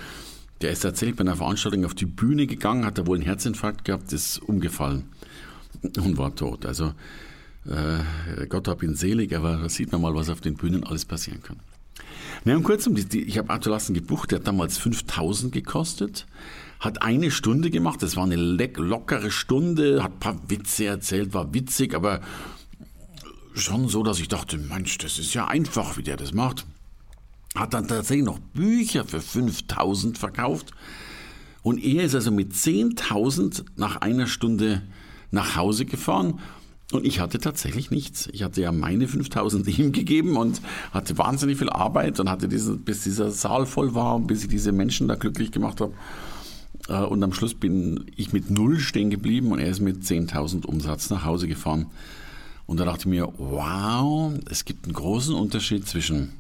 der 0.62 0.72
ist 0.72 0.82
tatsächlich 0.82 1.18
bei 1.18 1.22
einer 1.22 1.36
Veranstaltung 1.36 1.86
auf 1.86 1.96
die 1.96 2.06
Bühne 2.06 2.48
gegangen, 2.48 2.86
hat 2.86 2.98
da 2.98 3.08
wohl 3.08 3.18
einen 3.18 3.26
Herzinfarkt 3.26 3.86
gehabt, 3.86 4.14
ist 4.14 4.38
umgefallen 4.40 5.10
und 5.84 6.18
war 6.18 6.36
tot. 6.36 6.66
Also 6.66 6.94
äh, 7.66 8.48
Gott 8.48 8.68
hab 8.68 8.84
ihn 8.84 8.96
selig, 8.96 9.36
aber 9.36 9.70
sieht 9.70 9.92
man 9.92 10.02
mal, 10.02 10.16
was 10.16 10.30
auf 10.30 10.42
den 10.42 10.56
Bühnen 10.56 10.84
alles 10.84 11.06
passieren 11.06 11.42
kann. 11.44 11.58
Na, 12.46 12.56
und 12.56 12.64
kurzum, 12.64 12.96
ich 12.96 13.38
habe 13.38 13.50
Arthur 13.50 13.74
Lassen 13.74 13.94
gebucht, 13.94 14.32
der 14.32 14.40
hat 14.40 14.48
damals 14.48 14.78
5000 14.78 15.52
gekostet, 15.52 16.26
hat 16.80 17.02
eine 17.02 17.32
Stunde 17.32 17.70
gemacht, 17.70 18.02
das 18.02 18.16
war 18.16 18.24
eine 18.24 18.38
lockere 18.38 19.32
Stunde, 19.32 20.02
hat 20.02 20.14
ein 20.14 20.20
paar 20.20 20.50
Witze 20.50 20.86
erzählt, 20.86 21.34
war 21.34 21.54
witzig, 21.54 21.94
aber 21.94 22.22
schon 23.54 23.90
so, 23.90 24.04
dass 24.04 24.20
ich 24.20 24.30
dachte, 24.30 24.58
Mensch, 24.58 24.98
das 25.00 25.20
ist 25.20 25.34
ja 25.34 25.48
einfach, 25.48 25.98
wie 25.98 26.04
der 26.04 26.16
das 26.16 26.34
macht. 26.34 26.66
Hat 27.56 27.74
dann 27.74 27.88
tatsächlich 27.88 28.26
noch 28.26 28.40
Bücher 28.40 29.04
für 29.04 29.20
5000 29.20 30.18
verkauft 30.18 30.72
und 31.62 31.84
er 31.84 32.04
ist 32.04 32.16
also 32.16 32.32
mit 32.32 32.54
10.000 32.54 33.66
nach 33.76 33.98
einer 33.98 34.28
Stunde 34.28 34.84
nach 35.32 35.56
Hause 35.56 35.86
gefahren 35.86 36.40
und 36.92 37.06
ich 37.06 37.20
hatte 37.20 37.40
tatsächlich 37.40 37.92
nichts. 37.92 38.30
Ich 38.32 38.42
hatte 38.42 38.62
ja 38.62 38.72
meine 38.72 39.08
5000 39.08 39.68
ihm 39.80 39.92
gegeben 39.92 40.38
und 40.38 40.62
hatte 40.92 41.18
wahnsinnig 41.18 41.58
viel 41.58 41.70
Arbeit 41.70 42.20
und 42.20 42.30
hatte 42.30 42.48
diesen, 42.48 42.80
bis 42.82 43.04
dieser 43.04 43.32
Saal 43.32 43.66
voll 43.66 43.94
war 43.94 44.16
und 44.16 44.28
bis 44.28 44.44
ich 44.44 44.50
diese 44.50 44.72
Menschen 44.72 45.08
da 45.08 45.16
glücklich 45.16 45.52
gemacht 45.52 45.82
habe. 45.82 45.94
Äh, 46.88 47.04
und 47.04 47.24
am 47.24 47.34
Schluss 47.34 47.54
bin 47.54 48.06
ich 48.16 48.34
mit 48.34 48.50
null 48.50 48.80
stehen 48.80 49.12
geblieben 49.12 49.52
und 49.52 49.60
er 49.60 49.70
ist 49.70 49.82
mit 49.82 50.02
10.000 50.02 50.66
Umsatz 50.66 51.10
nach 51.12 51.26
Hause 51.26 51.48
gefahren. 51.48 51.88
Und 52.66 52.80
da 52.80 52.86
dachte 52.86 53.02
ich 53.02 53.06
mir, 53.08 53.32
wow, 53.38 54.34
es 54.50 54.66
gibt 54.66 54.86
einen 54.86 54.94
großen 54.94 55.36
Unterschied 55.36 55.88
zwischen 55.88 56.34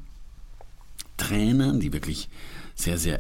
Trainern, 1.18 1.80
die 1.80 1.94
wirklich 1.94 2.30
sehr, 2.76 2.98
sehr 2.98 3.20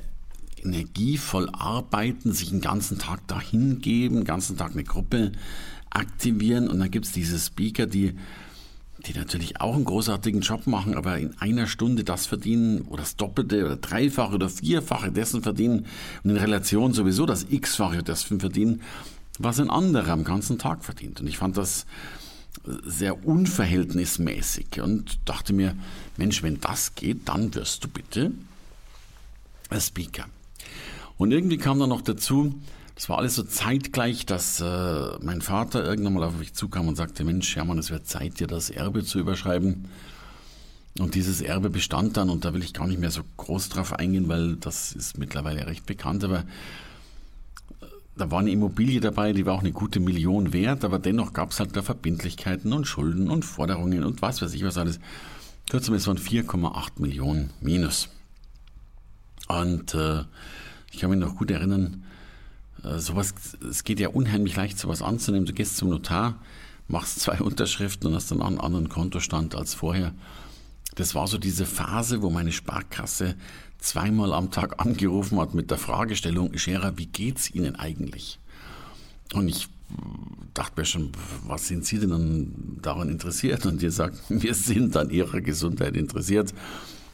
energievoll 0.63 1.49
arbeiten, 1.51 2.31
sich 2.31 2.49
den 2.49 2.61
ganzen 2.61 2.99
Tag 2.99 3.27
dahin 3.27 3.81
geben, 3.81 4.17
den 4.17 4.25
ganzen 4.25 4.57
Tag 4.57 4.71
eine 4.71 4.83
Gruppe 4.83 5.31
aktivieren 5.89 6.67
und 6.67 6.79
dann 6.79 6.91
gibt 6.91 7.05
es 7.05 7.11
diese 7.11 7.39
Speaker, 7.39 7.85
die, 7.85 8.13
die 9.05 9.13
natürlich 9.13 9.59
auch 9.61 9.75
einen 9.75 9.85
großartigen 9.85 10.41
Job 10.41 10.67
machen, 10.67 10.95
aber 10.95 11.17
in 11.17 11.35
einer 11.39 11.67
Stunde 11.67 12.03
das 12.03 12.27
verdienen 12.27 12.81
oder 12.81 13.01
das 13.01 13.15
Doppelte 13.15 13.65
oder 13.65 13.77
Dreifache 13.77 14.35
oder 14.35 14.49
Vierfache 14.49 15.11
dessen 15.11 15.41
verdienen 15.41 15.85
und 16.23 16.31
in 16.31 16.37
Relation 16.37 16.93
sowieso 16.93 17.25
das 17.25 17.47
X-fache 17.49 18.03
dessen 18.03 18.39
verdienen, 18.39 18.81
was 19.39 19.59
ein 19.59 19.69
anderer 19.69 20.11
am 20.11 20.23
ganzen 20.23 20.59
Tag 20.59 20.83
verdient. 20.83 21.21
Und 21.21 21.27
ich 21.27 21.37
fand 21.37 21.57
das 21.57 21.85
sehr 22.83 23.25
unverhältnismäßig 23.25 24.81
und 24.81 25.19
dachte 25.25 25.53
mir, 25.53 25.75
Mensch, 26.17 26.43
wenn 26.43 26.59
das 26.59 26.95
geht, 26.95 27.27
dann 27.27 27.53
wirst 27.55 27.83
du 27.83 27.87
bitte 27.87 28.31
ein 29.69 29.81
Speaker. 29.81 30.25
Und 31.19 31.31
irgendwie 31.31 31.57
kam 31.57 31.79
dann 31.79 31.89
noch 31.89 32.01
dazu, 32.01 32.55
das 32.95 33.09
war 33.09 33.17
alles 33.17 33.35
so 33.35 33.43
zeitgleich, 33.43 34.25
dass 34.25 34.61
äh, 34.61 35.17
mein 35.21 35.41
Vater 35.41 35.83
irgendwann 35.83 36.13
mal 36.13 36.23
auf 36.23 36.37
mich 36.37 36.53
zukam 36.53 36.87
und 36.87 36.95
sagte, 36.95 37.25
Mensch, 37.25 37.57
Hermann, 37.57 37.77
es 37.77 37.91
wird 37.91 38.07
Zeit, 38.07 38.39
dir 38.39 38.47
das 38.47 38.69
Erbe 38.69 39.03
zu 39.03 39.19
überschreiben. 39.19 39.89
Und 40.97 41.15
dieses 41.15 41.41
Erbe 41.41 41.69
bestand 41.69 42.15
dann, 42.15 42.29
und 42.29 42.45
da 42.45 42.53
will 42.53 42.63
ich 42.63 42.73
gar 42.73 42.87
nicht 42.87 43.01
mehr 43.01 43.11
so 43.11 43.23
groß 43.35 43.67
drauf 43.67 43.91
eingehen, 43.91 44.29
weil 44.29 44.55
das 44.55 44.93
ist 44.93 45.17
mittlerweile 45.17 45.67
recht 45.67 45.85
bekannt, 45.85 46.23
aber 46.23 46.45
da 48.15 48.31
war 48.31 48.39
eine 48.39 48.51
Immobilie 48.51 49.01
dabei, 49.01 49.33
die 49.33 49.45
war 49.45 49.55
auch 49.55 49.61
eine 49.61 49.73
gute 49.73 49.99
Million 49.99 50.53
wert, 50.53 50.85
aber 50.85 50.99
dennoch 50.99 51.33
gab 51.33 51.51
es 51.51 51.59
halt 51.59 51.75
da 51.75 51.81
Verbindlichkeiten 51.81 52.71
und 52.71 52.85
Schulden 52.85 53.29
und 53.29 53.43
Forderungen 53.43 54.05
und 54.05 54.21
was 54.21 54.41
weiß 54.41 54.53
ich 54.53 54.63
was 54.63 54.77
alles. 54.77 55.01
Kurzum, 55.69 55.95
es 55.95 56.07
waren 56.07 56.17
4,8 56.17 57.01
Millionen 57.01 57.49
minus. 57.59 58.07
Und 59.49 59.93
äh, 59.93 60.23
ich 60.91 60.99
kann 60.99 61.09
mich 61.09 61.19
noch 61.19 61.35
gut 61.35 61.51
erinnern, 61.51 62.03
äh, 62.83 62.99
sowas, 62.99 63.33
es 63.69 63.83
geht 63.83 63.99
ja 63.99 64.09
unheimlich 64.09 64.55
leicht, 64.55 64.79
sowas 64.79 65.01
anzunehmen. 65.01 65.45
Du 65.45 65.53
gehst 65.53 65.77
zum 65.77 65.89
Notar, 65.89 66.39
machst 66.87 67.19
zwei 67.19 67.39
Unterschriften 67.41 68.09
und 68.09 68.15
hast 68.15 68.31
dann 68.31 68.41
einen 68.41 68.59
anderen 68.59 68.89
Kontostand 68.89 69.55
als 69.55 69.73
vorher. 69.73 70.13
Das 70.95 71.15
war 71.15 71.27
so 71.27 71.37
diese 71.37 71.65
Phase, 71.65 72.21
wo 72.21 72.29
meine 72.29 72.51
Sparkasse 72.51 73.35
zweimal 73.77 74.33
am 74.33 74.51
Tag 74.51 74.79
angerufen 74.85 75.39
hat 75.39 75.53
mit 75.53 75.71
der 75.71 75.77
Fragestellung, 75.77 76.57
Scherer, 76.57 76.97
wie 76.97 77.07
geht's 77.07 77.51
Ihnen 77.51 77.75
eigentlich? 77.75 78.39
Und 79.33 79.47
ich 79.47 79.67
dachte 80.53 80.81
mir 80.81 80.85
schon, 80.85 81.11
was 81.45 81.67
sind 81.67 81.85
Sie 81.85 81.99
denn 81.99 82.77
daran 82.81 83.09
interessiert? 83.09 83.65
Und 83.65 83.81
die 83.81 83.89
sagt, 83.89 84.17
wir 84.29 84.53
sind 84.53 84.95
an 84.97 85.09
Ihrer 85.09 85.41
Gesundheit 85.41 85.95
interessiert. 85.95 86.53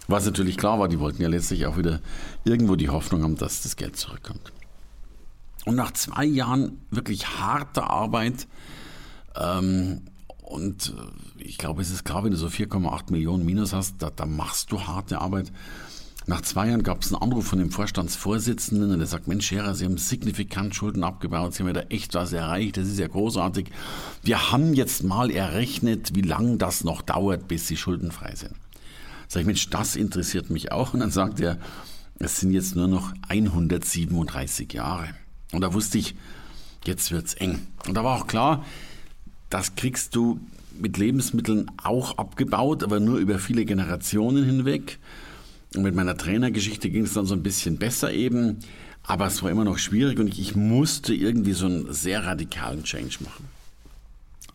Was 0.07 0.25
natürlich 0.25 0.57
klar 0.57 0.79
war, 0.79 0.87
die 0.87 0.99
wollten 0.99 1.21
ja 1.21 1.27
letztlich 1.27 1.65
auch 1.65 1.77
wieder 1.77 1.99
irgendwo 2.43 2.75
die 2.75 2.89
Hoffnung 2.89 3.23
haben, 3.23 3.37
dass 3.37 3.63
das 3.63 3.75
Geld 3.75 3.97
zurückkommt. 3.97 4.51
Und 5.65 5.75
nach 5.75 5.91
zwei 5.91 6.25
Jahren 6.25 6.79
wirklich 6.91 7.39
harter 7.39 7.89
Arbeit, 7.89 8.47
ähm, 9.35 10.01
und 10.43 10.93
ich 11.39 11.57
glaube, 11.57 11.81
es 11.81 11.89
ist 11.89 12.05
klar, 12.05 12.23
wenn 12.23 12.31
du 12.31 12.37
so 12.37 12.47
4,8 12.47 13.11
Millionen 13.11 13.45
Minus 13.45 13.73
hast, 13.73 13.95
da, 13.99 14.11
da 14.11 14.25
machst 14.27 14.71
du 14.71 14.81
harte 14.81 15.19
Arbeit. 15.19 15.51
Nach 16.27 16.41
zwei 16.41 16.69
Jahren 16.69 16.81
gab 16.81 17.01
es 17.01 17.13
einen 17.13 17.21
Anruf 17.21 17.45
von 17.45 17.59
dem 17.59 17.71
Vorstandsvorsitzenden 17.71 18.91
und 18.91 18.97
der 18.97 19.07
sagt, 19.07 19.27
Mensch, 19.27 19.45
Scherer, 19.45 19.75
Sie 19.75 19.85
haben 19.85 19.97
signifikant 19.97 20.73
Schulden 20.73 21.03
abgebaut, 21.03 21.53
Sie 21.53 21.61
haben 21.61 21.67
ja 21.67 21.73
da 21.73 21.87
echt 21.89 22.15
was 22.15 22.33
erreicht, 22.33 22.77
das 22.77 22.87
ist 22.87 22.97
ja 22.97 23.07
großartig. 23.07 23.69
Wir 24.23 24.51
haben 24.51 24.73
jetzt 24.73 25.03
mal 25.03 25.29
errechnet, 25.29 26.15
wie 26.15 26.21
lange 26.21 26.57
das 26.57 26.83
noch 26.83 27.03
dauert, 27.03 27.47
bis 27.47 27.67
Sie 27.67 27.77
schuldenfrei 27.77 28.35
sind. 28.35 28.55
Sag 29.27 29.41
ich, 29.41 29.45
Mensch, 29.47 29.69
das 29.69 29.95
interessiert 29.95 30.49
mich 30.49 30.71
auch. 30.71 30.93
Und 30.93 31.01
dann 31.01 31.11
sagt 31.11 31.39
er, 31.39 31.57
es 32.19 32.39
sind 32.39 32.51
jetzt 32.51 32.75
nur 32.75 32.87
noch 32.87 33.13
137 33.27 34.73
Jahre. 34.73 35.09
Und 35.51 35.61
da 35.61 35.73
wusste 35.73 35.97
ich, 35.97 36.15
jetzt 36.85 37.11
wird's 37.11 37.33
eng. 37.33 37.67
Und 37.87 37.95
da 37.95 38.03
war 38.03 38.17
auch 38.17 38.27
klar, 38.27 38.65
das 39.49 39.75
kriegst 39.75 40.15
du 40.15 40.39
mit 40.79 40.97
Lebensmitteln 40.97 41.71
auch 41.81 42.17
abgebaut, 42.17 42.83
aber 42.83 42.99
nur 42.99 43.17
über 43.17 43.39
viele 43.39 43.65
Generationen 43.65 44.43
hinweg. 44.43 44.99
Und 45.75 45.83
mit 45.83 45.95
meiner 45.95 46.17
Trainergeschichte 46.17 46.89
ging 46.89 47.03
es 47.03 47.13
dann 47.13 47.25
so 47.25 47.33
ein 47.33 47.43
bisschen 47.43 47.77
besser 47.77 48.11
eben, 48.13 48.59
aber 49.03 49.27
es 49.27 49.43
war 49.43 49.51
immer 49.51 49.65
noch 49.65 49.77
schwierig 49.77 50.19
und 50.19 50.27
ich, 50.27 50.39
ich 50.39 50.55
musste 50.55 51.13
irgendwie 51.13 51.53
so 51.53 51.65
einen 51.65 51.93
sehr 51.93 52.25
radikalen 52.25 52.83
Change 52.83 53.17
machen. 53.21 53.45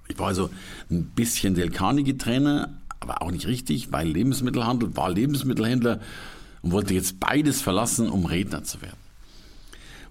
Ich 0.08 0.18
war 0.18 0.28
also 0.28 0.50
ein 0.90 1.04
bisschen 1.04 1.54
Del 1.54 1.70
Carnegie-Trainer, 1.70 2.79
aber 3.00 3.22
auch 3.22 3.30
nicht 3.30 3.46
richtig, 3.46 3.92
weil 3.92 4.08
Lebensmittelhandel 4.08 4.96
war 4.96 5.10
Lebensmittelhändler 5.10 6.00
und 6.62 6.72
wollte 6.72 6.94
jetzt 6.94 7.18
beides 7.20 7.62
verlassen, 7.62 8.08
um 8.08 8.26
Redner 8.26 8.62
zu 8.62 8.82
werden. 8.82 8.98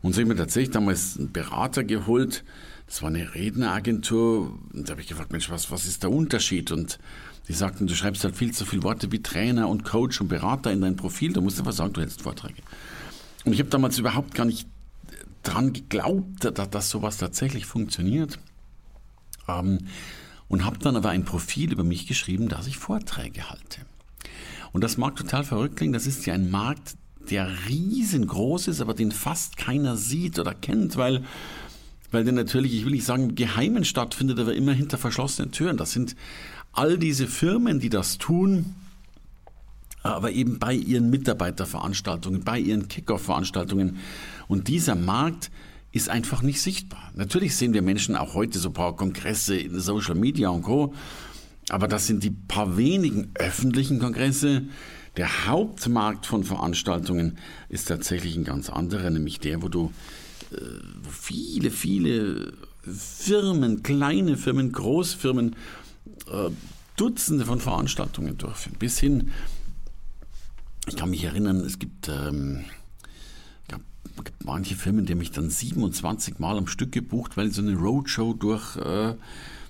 Und 0.01 0.13
so 0.13 0.22
habe 0.22 0.24
ich 0.24 0.29
mir 0.29 0.36
tatsächlich 0.36 0.74
damals 0.74 1.17
einen 1.17 1.31
Berater 1.31 1.84
geholt, 1.84 2.43
das 2.88 3.01
war 3.03 3.10
eine 3.10 3.36
Redneragentur, 3.36 4.58
und 4.74 4.88
da 4.88 4.93
habe 4.93 5.01
ich 5.01 5.08
gefragt, 5.08 5.31
Mensch, 5.31 5.50
was, 5.50 5.69
was 5.69 5.86
ist 5.86 6.01
der 6.01 6.12
Unterschied? 6.12 6.72
Und 6.72 6.98
die 7.48 7.53
sagten, 7.53 7.86
du 7.86 7.93
schreibst 7.93 8.24
halt 8.24 8.36
viel 8.36 8.51
zu 8.51 8.65
viele 8.65 8.84
Worte 8.84 9.12
wie 9.12 9.22
Trainer 9.22 9.69
und 9.69 9.84
Coach 9.84 10.22
und 10.22 10.27
Berater 10.27 10.72
in 10.72 10.81
dein 10.81 10.96
Profil, 10.96 11.34
du 11.34 11.41
musst 11.41 11.60
einfach 11.60 11.74
sagen, 11.74 11.93
du 11.93 12.01
hältst 12.01 12.24
Vorträge. 12.24 12.62
Und 13.46 13.53
ich 13.53 13.60
habe 13.60 13.69
damals 13.69 14.00
überhaupt 14.00 14.34
gar 14.34 14.46
nicht 14.46 14.67
dran 15.43 15.74
geglaubt, 15.74 16.43
dass, 16.43 16.69
dass 16.69 16.89
sowas 16.89 17.17
tatsächlich 17.17 17.65
funktioniert. 17.65 18.39
Ähm, 19.48 19.79
und 20.49 20.65
habe 20.65 20.79
dann 20.79 20.97
aber 20.97 21.09
ein 21.09 21.23
Profil 21.23 21.71
über 21.71 21.83
mich 21.83 22.07
geschrieben, 22.07 22.49
dass 22.49 22.67
ich 22.67 22.77
Vorträge 22.77 23.49
halte. 23.49 23.81
Und 24.73 24.83
das 24.83 24.97
mag 24.97 25.15
total 25.15 25.43
verrückt 25.43 25.77
klingen, 25.77 25.93
das 25.93 26.05
ist 26.07 26.25
ja 26.25 26.33
ein 26.33 26.51
Markt, 26.51 26.95
der 27.29 27.49
riesengroß 27.67 28.67
ist, 28.67 28.81
aber 28.81 28.93
den 28.93 29.11
fast 29.11 29.55
keiner 29.55 29.95
sieht 29.95 30.39
oder 30.39 30.53
kennt, 30.53 30.97
weil 30.97 31.23
weil 32.11 32.23
der 32.23 32.33
natürlich, 32.33 32.73
ich 32.73 32.85
will 32.85 32.93
nicht 32.93 33.05
sagen, 33.05 33.35
geheimen 33.35 33.85
stattfindet, 33.85 34.39
aber 34.39 34.55
immer 34.55 34.73
hinter 34.73 34.97
verschlossenen 34.97 35.51
Türen. 35.51 35.77
Das 35.77 35.91
sind 35.91 36.15
all 36.71 36.97
diese 36.97 37.27
Firmen, 37.27 37.79
die 37.79 37.89
das 37.89 38.17
tun, 38.17 38.73
aber 40.01 40.31
eben 40.31 40.59
bei 40.59 40.73
ihren 40.73 41.09
Mitarbeiterveranstaltungen, 41.09 42.43
bei 42.43 42.57
ihren 42.59 42.87
Kickoff-Veranstaltungen. 42.87 43.97
Und 44.47 44.67
dieser 44.67 44.95
Markt 44.95 45.51
ist 45.91 46.10
einfach 46.10 46.41
nicht 46.41 46.62
sichtbar. 46.62 47.12
Natürlich 47.15 47.55
sehen 47.55 47.74
wir 47.74 47.81
Menschen 47.81 48.15
auch 48.15 48.34
heute 48.36 48.60
so 48.60 48.69
ein 48.69 48.74
paar 48.74 48.96
Kongresse 48.96 49.58
in 49.58 49.79
Social 49.79 50.15
Media 50.15 50.50
und 50.50 50.63
Co. 50.63 50.93
Aber 51.69 51.88
das 51.88 52.08
sind 52.08 52.24
die 52.24 52.31
paar 52.31 52.77
wenigen 52.77 53.31
öffentlichen 53.36 54.00
Kongresse. 54.00 54.63
Der 55.17 55.48
Hauptmarkt 55.48 56.25
von 56.25 56.43
Veranstaltungen 56.43 57.38
ist 57.67 57.88
tatsächlich 57.88 58.36
ein 58.36 58.43
ganz 58.43 58.69
anderer, 58.69 59.10
nämlich 59.10 59.39
der, 59.39 59.62
wo 59.62 59.67
du 59.67 59.91
äh, 60.51 60.55
wo 61.03 61.10
viele, 61.10 61.72
viele 61.72 62.53
Firmen, 62.81 63.84
kleine 63.84 64.38
Firmen, 64.38 64.72
Großfirmen 64.72 65.55
äh, 66.31 66.50
Dutzende 66.96 67.46
von 67.46 67.60
Veranstaltungen 67.60 68.38
durchführen. 68.38 68.77
Bis 68.77 69.00
hin, 69.00 69.31
ich 70.88 70.96
kann 70.96 71.12
mich 71.12 71.24
erinnern, 71.24 71.62
es 71.62 71.79
gibt, 71.79 72.10
ähm, 72.10 72.65
manche 74.43 74.75
Firmen, 74.75 75.05
die 75.05 75.15
mich 75.15 75.31
dann 75.31 75.49
27 75.49 76.39
Mal 76.39 76.57
am 76.57 76.67
Stück 76.67 76.91
gebucht, 76.91 77.38
weil 77.38 77.47
sie 77.47 77.53
so 77.53 77.61
eine 77.61 77.75
Roadshow 77.75 78.33
durch, 78.33 78.75
äh, 78.77 79.15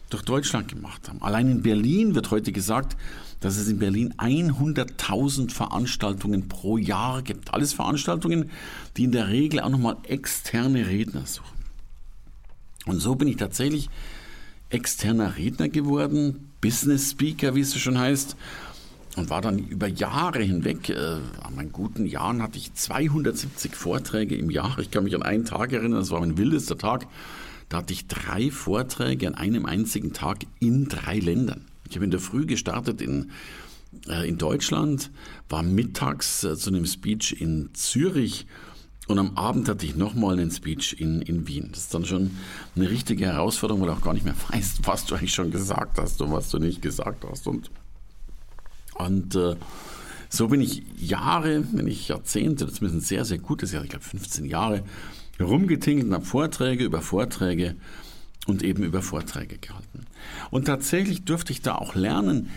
durch 0.09 0.23
Deutschland 0.23 0.67
gemacht 0.67 1.07
haben. 1.09 1.21
Allein 1.21 1.49
in 1.49 1.61
Berlin 1.61 2.15
wird 2.15 2.31
heute 2.31 2.51
gesagt, 2.51 2.97
dass 3.39 3.57
es 3.57 3.67
in 3.67 3.79
Berlin 3.79 4.13
100.000 4.17 5.51
Veranstaltungen 5.51 6.49
pro 6.49 6.77
Jahr 6.77 7.21
gibt. 7.21 7.53
Alles 7.53 7.73
Veranstaltungen, 7.73 8.49
die 8.97 9.05
in 9.05 9.11
der 9.11 9.29
Regel 9.29 9.61
auch 9.61 9.69
nochmal 9.69 9.97
externe 10.03 10.87
Redner 10.87 11.25
suchen. 11.25 11.59
Und 12.85 12.99
so 12.99 13.15
bin 13.15 13.27
ich 13.27 13.37
tatsächlich 13.37 13.89
externer 14.69 15.37
Redner 15.37 15.69
geworden, 15.69 16.51
Business 16.61 17.11
Speaker, 17.11 17.55
wie 17.55 17.61
es 17.61 17.71
so 17.71 17.79
schon 17.79 17.97
heißt, 17.97 18.35
und 19.15 19.29
war 19.29 19.41
dann 19.41 19.59
über 19.59 19.87
Jahre 19.87 20.41
hinweg, 20.41 20.89
äh, 20.89 21.17
an 21.41 21.55
meinen 21.55 21.71
guten 21.71 22.05
Jahren 22.05 22.41
hatte 22.41 22.57
ich 22.57 22.73
270 22.73 23.75
Vorträge 23.75 24.35
im 24.35 24.49
Jahr. 24.49 24.77
Ich 24.79 24.91
kann 24.91 25.03
mich 25.03 25.15
an 25.15 25.23
einen 25.23 25.45
Tag 25.45 25.73
erinnern, 25.73 25.99
das 25.99 26.11
war 26.11 26.19
mein 26.19 26.37
wildester 26.37 26.77
Tag. 26.77 27.07
Da 27.69 27.77
hatte 27.77 27.93
ich 27.93 28.07
drei 28.07 28.49
Vorträge 28.49 29.27
an 29.27 29.35
einem 29.35 29.65
einzigen 29.65 30.13
Tag 30.13 30.39
in 30.59 30.87
drei 30.87 31.19
Ländern. 31.19 31.65
Ich 31.87 31.95
habe 31.95 32.05
in 32.05 32.11
der 32.11 32.19
Früh 32.19 32.45
gestartet 32.45 33.01
in, 33.01 33.31
äh, 34.07 34.27
in 34.27 34.37
Deutschland, 34.37 35.11
war 35.49 35.63
mittags 35.63 36.43
äh, 36.43 36.55
zu 36.55 36.69
einem 36.69 36.85
Speech 36.85 37.41
in 37.41 37.69
Zürich 37.73 38.47
und 39.09 39.17
am 39.17 39.35
Abend 39.37 39.67
hatte 39.67 39.87
ich 39.87 39.95
nochmal 39.95 40.33
einen 40.33 40.51
Speech 40.51 40.97
in, 40.99 41.23
in 41.23 41.47
Wien. 41.47 41.69
Das 41.71 41.81
ist 41.81 41.93
dann 41.95 42.05
schon 42.05 42.29
eine 42.75 42.91
richtige 42.91 43.25
Herausforderung, 43.25 43.81
weil 43.81 43.89
du 43.89 43.95
auch 43.95 44.03
gar 44.03 44.13
nicht 44.13 44.23
mehr 44.23 44.35
weißt, 44.49 44.85
was 44.85 45.05
du 45.05 45.15
eigentlich 45.15 45.33
schon 45.33 45.49
gesagt 45.49 45.97
hast 45.97 46.21
und 46.21 46.31
was 46.31 46.49
du 46.49 46.59
nicht 46.59 46.83
gesagt 46.83 47.25
hast. 47.27 47.47
Und, 47.47 47.71
und 48.99 49.35
äh, 49.35 49.55
so 50.29 50.47
bin 50.49 50.61
ich 50.61 50.83
Jahre, 50.97 51.63
wenn 51.71 51.85
nicht 51.85 52.07
Jahrzehnte, 52.07 52.65
das 52.65 52.81
müssen 52.81 53.01
sehr, 53.01 53.25
sehr 53.25 53.39
gutes 53.39 53.71
Jahr, 53.71 53.83
ich 53.83 53.89
glaube 53.89 54.05
15 54.05 54.45
Jahre, 54.45 54.83
rumgetingelt 55.39 56.07
und 56.07 56.13
habe 56.13 56.25
Vorträge 56.25 56.83
über 56.83 57.01
Vorträge 57.01 57.75
und 58.45 58.61
eben 58.61 58.83
über 58.83 59.01
Vorträge 59.01 59.57
gehalten. 59.57 60.05
Und 60.51 60.65
tatsächlich 60.65 61.23
durfte 61.23 61.51
ich 61.51 61.61
da 61.61 61.75
auch 61.75 61.95
lernen. 61.95 62.49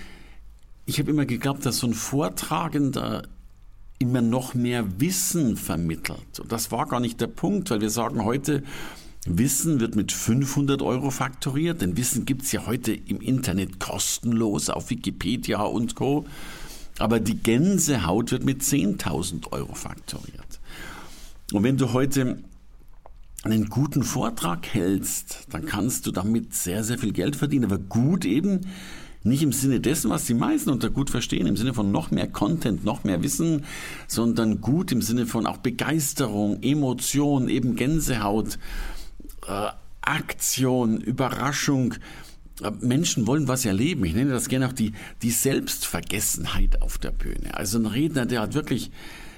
Ich 0.84 0.98
habe 0.98 1.10
immer 1.10 1.24
geglaubt, 1.24 1.64
dass 1.64 1.78
so 1.78 1.86
ein 1.86 1.94
Vortragender 1.94 3.22
immer 3.98 4.20
noch 4.20 4.54
mehr 4.54 5.00
Wissen 5.00 5.56
vermittelt. 5.56 6.40
Und 6.40 6.50
das 6.50 6.72
war 6.72 6.86
gar 6.88 7.00
nicht 7.00 7.20
der 7.20 7.28
Punkt, 7.28 7.70
weil 7.70 7.80
wir 7.80 7.90
sagen 7.90 8.24
heute, 8.24 8.64
Wissen 9.26 9.78
wird 9.78 9.94
mit 9.94 10.10
500 10.10 10.82
Euro 10.82 11.10
faktoriert, 11.10 11.80
denn 11.80 11.96
Wissen 11.96 12.24
gibt 12.24 12.42
es 12.42 12.52
ja 12.52 12.66
heute 12.66 12.92
im 12.92 13.20
Internet 13.20 13.78
kostenlos 13.78 14.68
auf 14.68 14.90
Wikipedia 14.90 15.62
und 15.62 15.94
Co. 15.94 16.26
Aber 16.98 17.20
die 17.20 17.36
Gänsehaut 17.36 18.32
wird 18.32 18.44
mit 18.44 18.62
10.000 18.62 19.52
Euro 19.52 19.74
faktoriert. 19.74 20.60
Und 21.52 21.62
wenn 21.62 21.76
du 21.76 21.92
heute 21.92 22.42
einen 23.44 23.68
guten 23.68 24.02
Vortrag 24.02 24.66
hältst, 24.66 25.46
dann 25.50 25.66
kannst 25.66 26.06
du 26.06 26.12
damit 26.12 26.54
sehr, 26.54 26.84
sehr 26.84 26.98
viel 26.98 27.12
Geld 27.12 27.36
verdienen. 27.36 27.64
Aber 27.66 27.78
gut 27.78 28.24
eben 28.24 28.60
nicht 29.24 29.42
im 29.42 29.52
Sinne 29.52 29.80
dessen, 29.80 30.10
was 30.10 30.26
die 30.26 30.34
meisten 30.34 30.70
unter 30.70 30.90
gut 30.90 31.10
verstehen, 31.10 31.46
im 31.46 31.56
Sinne 31.56 31.74
von 31.74 31.92
noch 31.92 32.10
mehr 32.10 32.26
Content, 32.26 32.84
noch 32.84 33.04
mehr 33.04 33.22
Wissen, 33.22 33.64
sondern 34.08 34.60
gut 34.60 34.90
im 34.90 35.00
Sinne 35.00 35.26
von 35.26 35.46
auch 35.46 35.58
Begeisterung, 35.58 36.60
Emotion, 36.62 37.48
eben 37.48 37.76
Gänsehaut, 37.76 38.58
äh, 39.46 39.68
Aktion, 40.00 41.00
Überraschung. 41.00 41.94
Äh, 42.62 42.70
Menschen 42.80 43.26
wollen 43.26 43.48
was 43.48 43.64
erleben. 43.64 44.04
Ich 44.04 44.14
nenne 44.14 44.32
das 44.32 44.48
gerne 44.48 44.68
auch 44.68 44.72
die, 44.72 44.92
die 45.22 45.30
Selbstvergessenheit 45.30 46.82
auf 46.82 46.98
der 46.98 47.10
Bühne. 47.10 47.54
Also 47.54 47.78
ein 47.78 47.86
Redner, 47.86 48.26
der 48.26 48.40
hat 48.40 48.54
wirklich 48.54 48.90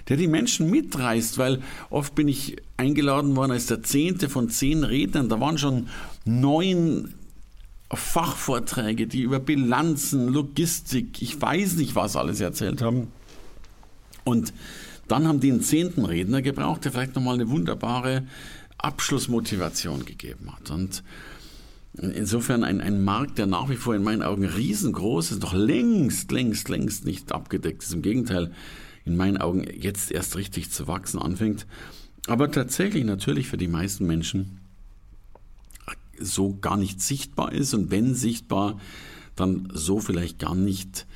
der 0.09 0.17
die 0.17 0.27
Menschen 0.27 0.71
mitreißt, 0.71 1.39
weil 1.39 1.63
oft 1.91 2.15
bin 2.15 2.29
ich 2.29 2.57
eingeladen 2.77 3.37
worden 3.37 3.53
als 3.53 3.67
der 3.67 3.83
zehnte 3.83 4.29
von 4.29 4.51
zehn 4.51 4.85
Rednern. 4.85 5.29
Da 5.29 5.41
waren 5.41 5.59
schon 5.59 5.89
neun 6.25 7.15
Fachvorträge, 7.91 9.07
die 9.07 9.23
über 9.23 9.41
Bilanzen, 9.41 10.29
Logistik, 10.29 11.23
ich 11.23 11.41
weiß 11.41 11.77
nicht 11.77 11.95
was 11.95 12.17
alles 12.17 12.41
erzählt 12.41 12.83
haben. 12.83 13.09
Und 14.25 14.53
dann 15.09 15.29
haben 15.29 15.41
die 15.41 15.51
einen 15.51 15.63
zehnten 15.63 16.05
Redner 16.05 16.43
gebraucht, 16.43 16.85
der 16.85 16.93
vielleicht 16.93 17.15
nochmal 17.15 17.35
eine 17.35 17.49
wunderbare 17.51 18.27
Abschlussmotivation 18.85 20.05
gegeben 20.05 20.53
hat. 20.55 20.71
Und 20.71 21.03
insofern 21.95 22.65
ein, 22.65 22.81
ein 22.81 23.03
Markt, 23.03 23.39
der 23.39 23.47
nach 23.47 23.69
wie 23.69 23.77
vor 23.77 23.95
in 23.95 24.03
meinen 24.03 24.23
Augen 24.23 24.45
riesengroß 24.45 25.33
ist, 25.33 25.43
doch 25.43 25.55
längst, 25.55 26.31
längst, 26.33 26.69
längst 26.69 27.05
nicht 27.05 27.33
abgedeckt 27.33 27.83
ist. 27.83 27.93
Im 27.93 28.03
Gegenteil, 28.03 28.53
in 29.05 29.17
meinen 29.17 29.39
Augen 29.39 29.65
jetzt 29.65 30.11
erst 30.11 30.37
richtig 30.37 30.71
zu 30.71 30.87
wachsen 30.87 31.19
anfängt. 31.19 31.67
Aber 32.27 32.51
tatsächlich 32.51 33.05
natürlich 33.05 33.49
für 33.49 33.59
die 33.59 33.69
meisten 33.69 34.07
Menschen 34.07 34.61
so 36.19 36.57
gar 36.57 36.77
nicht 36.77 37.01
sichtbar 37.01 37.53
ist 37.53 37.75
und 37.75 37.91
wenn 37.91 38.15
sichtbar, 38.15 38.81
dann 39.37 39.69
so 39.73 39.99
vielleicht 39.99 40.39
gar 40.39 40.55
nicht 40.55 41.07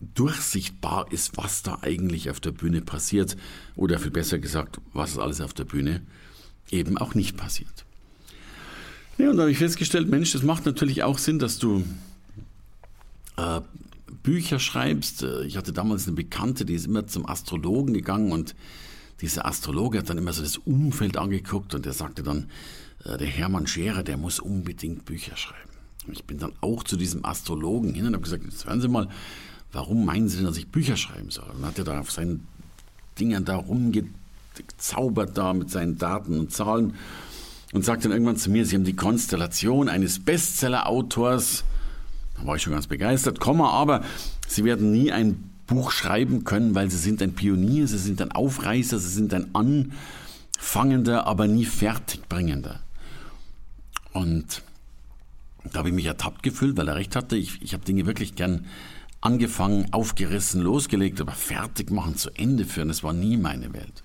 durchsichtbar 0.00 1.10
ist, 1.10 1.36
was 1.36 1.62
da 1.62 1.78
eigentlich 1.82 2.30
auf 2.30 2.40
der 2.40 2.52
Bühne 2.52 2.82
passiert 2.82 3.36
oder 3.76 3.98
viel 3.98 4.10
besser 4.10 4.38
gesagt, 4.38 4.80
was 4.92 5.18
alles 5.18 5.40
auf 5.40 5.54
der 5.54 5.64
Bühne 5.64 6.02
eben 6.70 6.98
auch 6.98 7.14
nicht 7.14 7.36
passiert. 7.36 7.84
Ja, 9.18 9.30
und 9.30 9.36
da 9.36 9.42
habe 9.42 9.52
ich 9.52 9.58
festgestellt, 9.58 10.08
Mensch, 10.08 10.32
das 10.32 10.42
macht 10.42 10.66
natürlich 10.66 11.02
auch 11.02 11.16
Sinn, 11.16 11.38
dass 11.38 11.58
du 11.58 11.84
äh, 13.36 13.60
Bücher 14.22 14.58
schreibst. 14.58 15.22
Äh, 15.22 15.44
ich 15.44 15.56
hatte 15.56 15.72
damals 15.72 16.06
eine 16.06 16.16
Bekannte, 16.16 16.66
die 16.66 16.74
ist 16.74 16.86
immer 16.86 17.06
zum 17.06 17.26
Astrologen 17.26 17.94
gegangen 17.94 18.32
und 18.32 18.54
dieser 19.22 19.46
Astrologe 19.46 19.98
hat 19.98 20.10
dann 20.10 20.18
immer 20.18 20.34
so 20.34 20.42
das 20.42 20.58
Umfeld 20.58 21.16
angeguckt 21.16 21.74
und 21.74 21.86
der 21.86 21.94
sagte 21.94 22.22
dann, 22.22 22.50
äh, 23.04 23.16
der 23.16 23.26
Hermann 23.26 23.66
Scherer, 23.66 24.02
der 24.02 24.18
muss 24.18 24.40
unbedingt 24.40 25.06
Bücher 25.06 25.36
schreiben. 25.36 25.70
Ich 26.12 26.24
bin 26.24 26.38
dann 26.38 26.52
auch 26.60 26.84
zu 26.84 26.96
diesem 26.96 27.24
Astrologen 27.24 27.94
hin 27.94 28.06
und 28.06 28.12
habe 28.12 28.22
gesagt, 28.22 28.44
jetzt 28.44 28.66
hören 28.66 28.80
Sie 28.80 28.88
mal, 28.88 29.08
warum 29.76 30.06
meinen 30.06 30.28
Sie 30.28 30.42
dass 30.42 30.56
ich 30.56 30.68
Bücher 30.68 30.96
schreiben 30.96 31.30
soll? 31.30 31.44
Und 31.54 31.64
hat 31.66 31.76
er 31.76 31.84
da 31.84 32.00
auf 32.00 32.10
seinen 32.10 32.48
Dingern 33.20 33.44
da 33.44 33.56
rumgezaubert 33.56 35.36
da 35.36 35.52
mit 35.52 35.70
seinen 35.70 35.98
Daten 35.98 36.40
und 36.40 36.50
Zahlen 36.50 36.94
und 37.74 37.84
sagt 37.84 38.04
dann 38.04 38.12
irgendwann 38.12 38.38
zu 38.38 38.50
mir, 38.50 38.64
Sie 38.64 38.74
haben 38.74 38.84
die 38.84 38.96
Konstellation 38.96 39.90
eines 39.90 40.18
Bestseller-Autors, 40.18 41.64
da 42.36 42.46
war 42.46 42.56
ich 42.56 42.62
schon 42.62 42.72
ganz 42.72 42.86
begeistert. 42.86 43.38
Komma, 43.38 43.70
aber 43.70 44.02
Sie 44.48 44.64
werden 44.64 44.92
nie 44.92 45.12
ein 45.12 45.50
Buch 45.66 45.90
schreiben 45.90 46.44
können, 46.44 46.74
weil 46.74 46.90
Sie 46.90 46.96
sind 46.96 47.20
ein 47.20 47.34
Pionier, 47.34 47.86
Sie 47.86 47.98
sind 47.98 48.22
ein 48.22 48.32
Aufreißer, 48.32 48.98
Sie 48.98 49.10
sind 49.10 49.34
ein 49.34 49.54
Anfangender, 49.54 51.26
aber 51.26 51.48
nie 51.48 51.66
Fertigbringender. 51.66 52.80
Und 54.14 54.62
da 55.70 55.80
habe 55.80 55.90
ich 55.90 55.94
mich 55.94 56.06
ertappt 56.06 56.42
gefühlt, 56.42 56.78
weil 56.78 56.88
er 56.88 56.94
recht 56.94 57.14
hatte. 57.14 57.36
Ich, 57.36 57.60
ich 57.60 57.74
habe 57.74 57.84
Dinge 57.84 58.06
wirklich 58.06 58.36
gern 58.36 58.64
angefangen, 59.26 59.92
aufgerissen, 59.92 60.62
losgelegt, 60.62 61.20
aber 61.20 61.32
fertig 61.32 61.90
machen, 61.90 62.16
zu 62.16 62.30
Ende 62.30 62.64
führen, 62.64 62.88
das 62.88 63.02
war 63.02 63.12
nie 63.12 63.36
meine 63.36 63.72
Welt. 63.74 64.04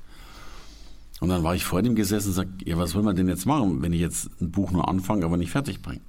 Und 1.20 1.30
dann 1.30 1.44
war 1.44 1.54
ich 1.54 1.64
vor 1.64 1.84
dem 1.84 1.94
gesessen 1.94 2.30
und 2.30 2.34
sagte, 2.34 2.68
ja, 2.68 2.76
was 2.78 2.92
soll 2.92 3.04
man 3.04 3.16
denn 3.16 3.28
jetzt 3.28 3.46
machen, 3.46 3.84
wenn 3.84 3.94
ich 3.94 4.02
jetzt 4.02 4.30
ein 4.42 4.50
Buch 4.50 4.72
nur 4.72 4.90
anfange, 4.90 5.24
aber 5.24 5.38
nicht 5.38 5.52
fertig 5.52 5.84
bringe? 5.84 6.02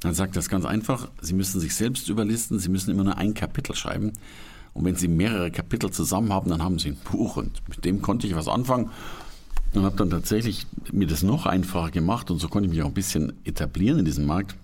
Dann 0.00 0.14
sagt 0.14 0.34
das 0.34 0.48
ganz 0.48 0.64
einfach, 0.64 1.08
Sie 1.20 1.32
müssen 1.32 1.60
sich 1.60 1.76
selbst 1.76 2.08
überlisten, 2.08 2.58
Sie 2.58 2.68
müssen 2.68 2.90
immer 2.90 3.04
nur 3.04 3.18
ein 3.18 3.34
Kapitel 3.34 3.76
schreiben. 3.76 4.12
Und 4.74 4.84
wenn 4.84 4.96
Sie 4.96 5.06
mehrere 5.06 5.52
Kapitel 5.52 5.90
zusammen 5.92 6.32
haben, 6.32 6.50
dann 6.50 6.62
haben 6.62 6.80
Sie 6.80 6.88
ein 6.88 6.96
Buch. 7.12 7.36
Und 7.36 7.62
mit 7.68 7.84
dem 7.84 8.02
konnte 8.02 8.26
ich 8.26 8.34
was 8.34 8.48
anfangen 8.48 8.90
und 9.74 9.84
habe 9.84 9.96
dann 9.96 10.10
tatsächlich 10.10 10.66
mir 10.90 11.06
das 11.06 11.22
noch 11.22 11.46
einfacher 11.46 11.92
gemacht 11.92 12.32
und 12.32 12.38
so 12.38 12.48
konnte 12.48 12.66
ich 12.66 12.74
mich 12.74 12.82
auch 12.82 12.88
ein 12.88 12.94
bisschen 12.94 13.34
etablieren 13.44 14.00
in 14.00 14.04
diesem 14.04 14.26
Markt. 14.26 14.56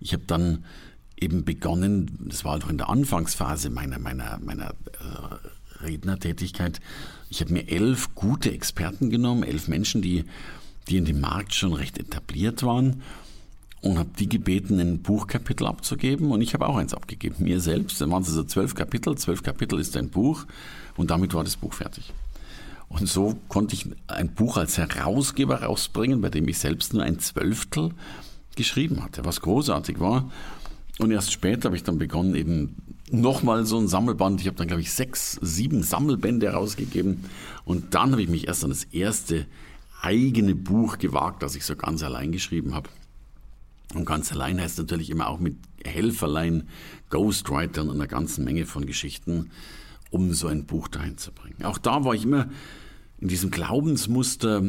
Ich 0.00 0.12
habe 0.12 0.24
dann 0.26 0.64
eben 1.20 1.44
begonnen, 1.44 2.26
das 2.28 2.44
war 2.44 2.58
noch 2.58 2.70
in 2.70 2.78
der 2.78 2.88
Anfangsphase 2.88 3.70
meiner, 3.70 3.98
meiner, 3.98 4.38
meiner 4.38 4.70
äh, 4.70 5.84
Rednertätigkeit, 5.84 6.80
ich 7.30 7.40
habe 7.40 7.52
mir 7.52 7.68
elf 7.68 8.14
gute 8.14 8.50
Experten 8.52 9.10
genommen, 9.10 9.42
elf 9.42 9.68
Menschen, 9.68 10.02
die, 10.02 10.24
die 10.88 10.96
in 10.96 11.04
dem 11.04 11.20
Markt 11.20 11.54
schon 11.54 11.74
recht 11.74 11.98
etabliert 11.98 12.62
waren 12.62 13.02
und 13.80 13.98
habe 13.98 14.10
die 14.18 14.28
gebeten, 14.28 14.80
ein 14.80 15.02
Buchkapitel 15.02 15.66
abzugeben 15.66 16.30
und 16.32 16.40
ich 16.40 16.54
habe 16.54 16.66
auch 16.66 16.76
eins 16.76 16.94
abgegeben, 16.94 17.44
mir 17.44 17.60
selbst. 17.60 18.00
Dann 18.00 18.10
waren 18.10 18.22
es 18.22 18.28
also 18.28 18.44
zwölf 18.44 18.74
Kapitel, 18.74 19.16
zwölf 19.16 19.42
Kapitel 19.42 19.78
ist 19.78 19.96
ein 19.96 20.08
Buch 20.08 20.46
und 20.96 21.10
damit 21.10 21.34
war 21.34 21.44
das 21.44 21.56
Buch 21.56 21.74
fertig. 21.74 22.12
Und 22.88 23.06
so 23.06 23.38
konnte 23.48 23.74
ich 23.74 23.86
ein 24.06 24.34
Buch 24.34 24.56
als 24.56 24.78
Herausgeber 24.78 25.62
rausbringen, 25.62 26.22
bei 26.22 26.30
dem 26.30 26.48
ich 26.48 26.58
selbst 26.58 26.94
nur 26.94 27.02
ein 27.02 27.18
Zwölftel 27.18 27.90
geschrieben 28.56 29.04
hatte, 29.04 29.24
was 29.24 29.42
großartig 29.42 30.00
war. 30.00 30.30
Und 30.98 31.10
erst 31.10 31.32
später 31.32 31.66
habe 31.66 31.76
ich 31.76 31.84
dann 31.84 31.98
begonnen, 31.98 32.34
eben 32.34 32.76
nochmal 33.10 33.64
so 33.66 33.78
ein 33.78 33.88
Sammelband. 33.88 34.40
Ich 34.40 34.46
habe 34.46 34.56
dann, 34.56 34.66
glaube 34.66 34.82
ich, 34.82 34.92
sechs, 34.92 35.38
sieben 35.40 35.82
Sammelbände 35.82 36.48
rausgegeben. 36.50 37.24
Und 37.64 37.94
dann 37.94 38.12
habe 38.12 38.22
ich 38.22 38.28
mich 38.28 38.48
erst 38.48 38.64
an 38.64 38.70
das 38.70 38.84
erste 38.84 39.46
eigene 40.02 40.54
Buch 40.54 40.98
gewagt, 40.98 41.42
das 41.42 41.54
ich 41.54 41.64
so 41.64 41.76
ganz 41.76 42.02
allein 42.02 42.32
geschrieben 42.32 42.74
habe. 42.74 42.88
Und 43.94 44.04
ganz 44.04 44.32
allein 44.32 44.60
heißt 44.60 44.78
natürlich 44.78 45.10
immer 45.10 45.28
auch 45.28 45.40
mit 45.40 45.56
Helferlein, 45.84 46.68
Ghostwritern 47.10 47.88
und 47.88 47.96
einer 47.96 48.06
ganzen 48.06 48.44
Menge 48.44 48.66
von 48.66 48.84
Geschichten, 48.84 49.50
um 50.10 50.32
so 50.34 50.48
ein 50.48 50.66
Buch 50.66 50.88
dahin 50.88 51.16
zu 51.16 51.32
bringen. 51.32 51.64
Auch 51.64 51.78
da 51.78 52.04
war 52.04 52.14
ich 52.14 52.24
immer 52.24 52.48
in 53.18 53.28
diesem 53.28 53.50
Glaubensmuster 53.50 54.62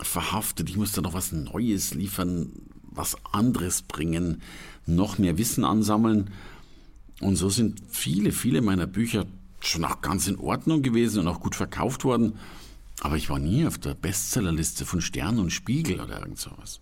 verhaftet. 0.00 0.70
Ich 0.70 0.76
musste 0.76 1.02
noch 1.02 1.14
was 1.14 1.32
Neues 1.32 1.94
liefern, 1.94 2.52
was 2.90 3.16
anderes 3.32 3.82
bringen, 3.82 4.40
noch 4.86 5.18
mehr 5.18 5.38
Wissen 5.38 5.64
ansammeln. 5.64 6.30
Und 7.20 7.36
so 7.36 7.48
sind 7.48 7.80
viele, 7.88 8.32
viele 8.32 8.60
meiner 8.60 8.86
Bücher 8.86 9.26
schon 9.60 9.84
auch 9.84 10.00
ganz 10.00 10.28
in 10.28 10.38
Ordnung 10.38 10.82
gewesen 10.82 11.20
und 11.20 11.28
auch 11.28 11.40
gut 11.40 11.54
verkauft 11.54 12.04
worden. 12.04 12.34
Aber 13.00 13.16
ich 13.16 13.30
war 13.30 13.38
nie 13.38 13.66
auf 13.66 13.78
der 13.78 13.94
Bestsellerliste 13.94 14.86
von 14.86 15.00
Stern 15.00 15.38
und 15.38 15.50
Spiegel 15.50 16.00
oder 16.00 16.20
irgend 16.20 16.38
sowas. 16.38 16.80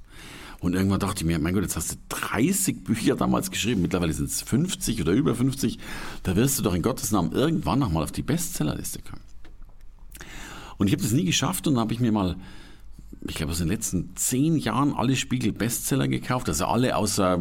Und 0.61 0.75
irgendwann 0.75 1.01
dachte 1.01 1.23
ich 1.23 1.27
mir, 1.27 1.39
mein 1.41 1.55
Gott, 1.55 1.65
jetzt 1.65 1.77
hast 1.77 1.93
du 1.93 1.97
30 2.11 2.85
Bücher 2.85 3.17
damals 3.17 3.51
geschrieben, 3.51 3.83
mittlerweile 3.83 4.13
sind 4.13 4.31
es 4.31 4.43
50 4.43 5.01
oder 5.01 5.13
über 5.13 5.35
50. 5.35 5.79
Da 6.23 6.37
wirst 6.37 6.59
du 6.59 6.63
doch 6.63 6.75
in 6.75 6.83
Gottes 6.83 7.11
Namen 7.11 7.33
irgendwann 7.33 7.81
nochmal 7.81 8.05
auf 8.05 8.13
die 8.13 8.23
Bestsellerliste 8.23 9.01
kommen. 9.03 9.23
Und 10.79 10.87
ich 10.87 10.93
habe 10.93 11.03
das 11.03 11.13
nie 11.13 11.25
geschafft 11.25 11.67
und 11.67 11.75
dann 11.75 11.81
habe 11.81 11.93
ich 11.93 12.01
mir 12.01 12.13
mal, 12.13 12.37
ich 13.27 13.35
glaube 13.35 13.53
aus 13.53 13.59
den 13.59 13.69
letzten 13.69 14.15
zehn 14.15 14.57
Jahren 14.57 14.95
alle 14.95 15.17
Spiegel 15.17 15.53
Bestseller 15.53 16.07
gekauft, 16.07 16.49
also 16.49 16.67
alle 16.67 16.97
außer 16.97 17.41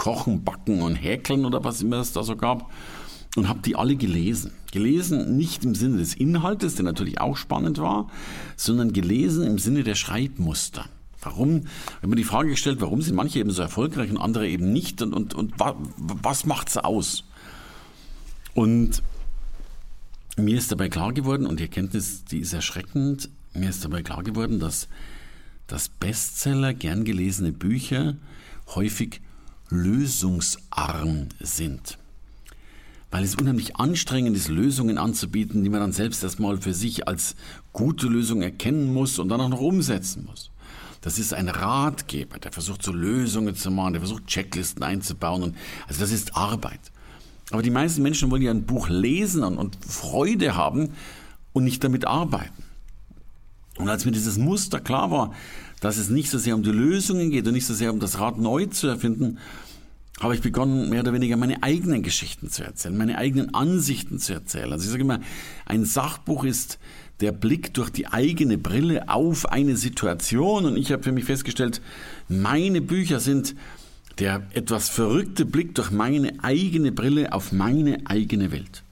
Kochen, 0.00 0.44
Backen 0.44 0.80
und 0.80 0.94
Häkeln 0.94 1.44
oder 1.44 1.62
was 1.62 1.82
immer 1.82 1.98
es 1.98 2.14
da 2.14 2.22
so 2.22 2.34
gab 2.34 2.72
und 3.36 3.48
habe 3.48 3.60
die 3.60 3.76
alle 3.76 3.96
gelesen. 3.96 4.52
Gelesen 4.72 5.36
nicht 5.36 5.62
im 5.62 5.74
Sinne 5.74 5.98
des 5.98 6.14
Inhaltes, 6.14 6.76
der 6.76 6.86
natürlich 6.86 7.20
auch 7.20 7.36
spannend 7.36 7.78
war, 7.78 8.08
sondern 8.56 8.94
gelesen 8.94 9.44
im 9.44 9.58
Sinne 9.58 9.84
der 9.84 9.94
Schreibmuster. 9.94 10.86
Warum, 11.20 11.66
wenn 12.00 12.08
man 12.08 12.16
die 12.16 12.24
Frage 12.24 12.48
gestellt, 12.48 12.80
warum 12.80 13.02
sind 13.02 13.14
manche 13.14 13.40
eben 13.40 13.50
so 13.50 13.60
erfolgreich 13.60 14.10
und 14.10 14.16
andere 14.16 14.48
eben 14.48 14.72
nicht 14.72 15.02
und, 15.02 15.12
und, 15.12 15.34
und 15.34 15.52
was 15.58 16.46
macht 16.46 16.70
sie 16.70 16.82
aus? 16.82 17.24
Und 18.54 19.02
mir 20.38 20.56
ist 20.56 20.72
dabei 20.72 20.88
klar 20.88 21.12
geworden, 21.12 21.44
und 21.44 21.60
die 21.60 21.64
Erkenntnis, 21.64 22.24
die 22.24 22.38
ist 22.38 22.54
erschreckend, 22.54 23.28
mir 23.52 23.68
ist 23.68 23.84
dabei 23.84 24.02
klar 24.02 24.22
geworden, 24.22 24.60
dass, 24.60 24.88
dass 25.66 25.90
Bestseller, 25.90 26.72
gern 26.72 27.04
gelesene 27.04 27.52
Bücher 27.52 28.16
häufig 28.74 29.20
lösungsarm 29.70 31.28
sind. 31.40 31.98
Weil 33.10 33.24
es 33.24 33.34
unheimlich 33.34 33.76
anstrengend 33.76 34.36
ist, 34.36 34.48
Lösungen 34.48 34.98
anzubieten, 34.98 35.64
die 35.64 35.70
man 35.70 35.80
dann 35.80 35.92
selbst 35.92 36.22
erstmal 36.22 36.58
für 36.58 36.74
sich 36.74 37.08
als 37.08 37.34
gute 37.72 38.06
Lösung 38.06 38.42
erkennen 38.42 38.92
muss 38.92 39.18
und 39.18 39.28
dann 39.28 39.40
auch 39.40 39.48
noch 39.48 39.60
umsetzen 39.60 40.26
muss. 40.26 40.50
Das 41.00 41.18
ist 41.18 41.32
ein 41.32 41.48
Ratgeber, 41.48 42.38
der 42.38 42.52
versucht 42.52 42.82
so 42.82 42.92
Lösungen 42.92 43.56
zu 43.56 43.70
machen, 43.70 43.94
der 43.94 44.02
versucht 44.02 44.26
Checklisten 44.26 44.82
einzubauen. 44.82 45.42
Und, 45.42 45.56
also 45.88 46.00
das 46.00 46.12
ist 46.12 46.36
Arbeit. 46.36 46.80
Aber 47.50 47.62
die 47.62 47.70
meisten 47.70 48.02
Menschen 48.02 48.30
wollen 48.30 48.42
ja 48.42 48.50
ein 48.50 48.66
Buch 48.66 48.88
lesen 48.88 49.42
und, 49.42 49.58
und 49.58 49.78
Freude 49.84 50.54
haben 50.54 50.92
und 51.52 51.64
nicht 51.64 51.82
damit 51.82 52.06
arbeiten. 52.06 52.62
Und 53.76 53.88
als 53.88 54.04
mir 54.04 54.12
dieses 54.12 54.36
Muster 54.36 54.78
klar 54.78 55.10
war, 55.10 55.32
dass 55.80 55.96
es 55.96 56.10
nicht 56.10 56.30
so 56.30 56.38
sehr 56.38 56.54
um 56.54 56.62
die 56.62 56.70
Lösungen 56.70 57.30
geht 57.30 57.46
und 57.46 57.54
nicht 57.54 57.66
so 57.66 57.74
sehr 57.74 57.92
um 57.92 58.00
das 58.00 58.18
Rad 58.20 58.38
neu 58.38 58.66
zu 58.66 58.86
erfinden, 58.86 59.38
habe 60.20 60.34
ich 60.34 60.42
begonnen, 60.42 60.90
mehr 60.90 61.00
oder 61.00 61.14
weniger 61.14 61.36
meine 61.36 61.62
eigenen 61.62 62.02
Geschichten 62.02 62.50
zu 62.50 62.62
erzählen, 62.62 62.96
meine 62.96 63.16
eigenen 63.16 63.54
Ansichten 63.54 64.18
zu 64.18 64.34
erzählen. 64.34 64.70
Also 64.70 64.84
ich 64.84 64.90
sage 64.90 65.02
immer, 65.02 65.20
ein 65.64 65.86
Sachbuch 65.86 66.44
ist 66.44 66.78
der 67.20 67.32
Blick 67.32 67.74
durch 67.74 67.90
die 67.90 68.06
eigene 68.06 68.58
Brille 68.58 69.08
auf 69.08 69.46
eine 69.46 69.76
Situation. 69.76 70.66
Und 70.66 70.76
ich 70.76 70.92
habe 70.92 71.02
für 71.02 71.12
mich 71.12 71.24
festgestellt, 71.24 71.80
meine 72.28 72.80
Bücher 72.80 73.20
sind 73.20 73.54
der 74.18 74.42
etwas 74.52 74.90
verrückte 74.90 75.46
Blick 75.46 75.74
durch 75.74 75.90
meine 75.90 76.44
eigene 76.44 76.92
Brille 76.92 77.32
auf 77.32 77.52
meine 77.52 78.00
eigene 78.04 78.52
Welt. 78.52 78.82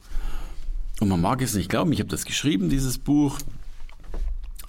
Und 1.01 1.09
man 1.09 1.21
mag 1.21 1.43
es 1.43 1.55
nicht 1.55 1.69
glauben, 1.69 1.93
ich 1.93 2.01
habe 2.01 2.09
das 2.09 2.25
geschrieben, 2.25 2.71
dieses 2.71 2.99
Buch, 2.99 3.39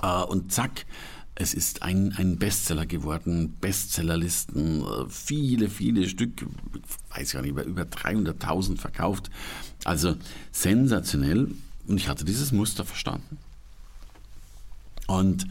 äh, 0.03 0.23
und 0.23 0.51
zack, 0.51 0.85
es 1.39 1.53
ist 1.53 1.83
ein, 1.83 2.13
ein 2.17 2.37
Bestseller 2.37 2.85
geworden, 2.85 3.55
Bestsellerlisten, 3.61 4.81
äh, 4.81 5.09
viele, 5.09 5.69
viele 5.69 6.07
Stück, 6.07 6.45
ich 6.73 7.17
weiß 7.17 7.31
gar 7.31 7.41
nicht, 7.41 7.51
über, 7.51 7.63
über 7.63 7.83
300.000 7.83 8.77
verkauft. 8.77 9.31
Also 9.85 10.17
sensationell. 10.51 11.49
Und 11.87 11.97
ich 11.97 12.09
hatte 12.09 12.25
dieses 12.25 12.51
Muster 12.51 12.83
verstanden. 12.83 13.37
Und 15.07 15.47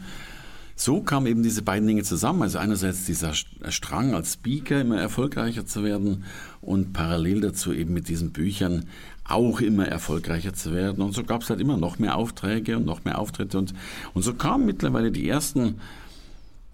so 0.81 1.01
kamen 1.01 1.27
eben 1.27 1.43
diese 1.43 1.61
beiden 1.61 1.85
Dinge 1.89 2.03
zusammen. 2.03 2.41
Also 2.41 2.57
einerseits 2.57 3.03
dieser 3.03 3.33
Strang 3.33 4.13
als 4.13 4.35
Speaker 4.35 4.79
immer 4.79 4.97
erfolgreicher 4.97 5.65
zu 5.65 5.83
werden 5.83 6.23
und 6.61 6.93
parallel 6.93 7.41
dazu 7.41 7.73
eben 7.73 7.93
mit 7.93 8.07
diesen 8.07 8.31
Büchern 8.31 8.85
auch 9.25 9.59
immer 9.59 9.89
erfolgreicher 9.89 10.53
zu 10.53 10.73
werden. 10.73 11.03
Und 11.03 11.13
so 11.13 11.25
gab 11.25 11.41
es 11.41 11.49
halt 11.49 11.59
immer 11.59 11.75
noch 11.75 11.99
mehr 11.99 12.15
Aufträge 12.15 12.77
und 12.77 12.85
noch 12.85 13.03
mehr 13.03 13.19
Auftritte. 13.19 13.57
Und, 13.57 13.73
und 14.13 14.21
so 14.21 14.33
kamen 14.33 14.65
mittlerweile 14.65 15.11
die 15.11 15.27
ersten, 15.27 15.81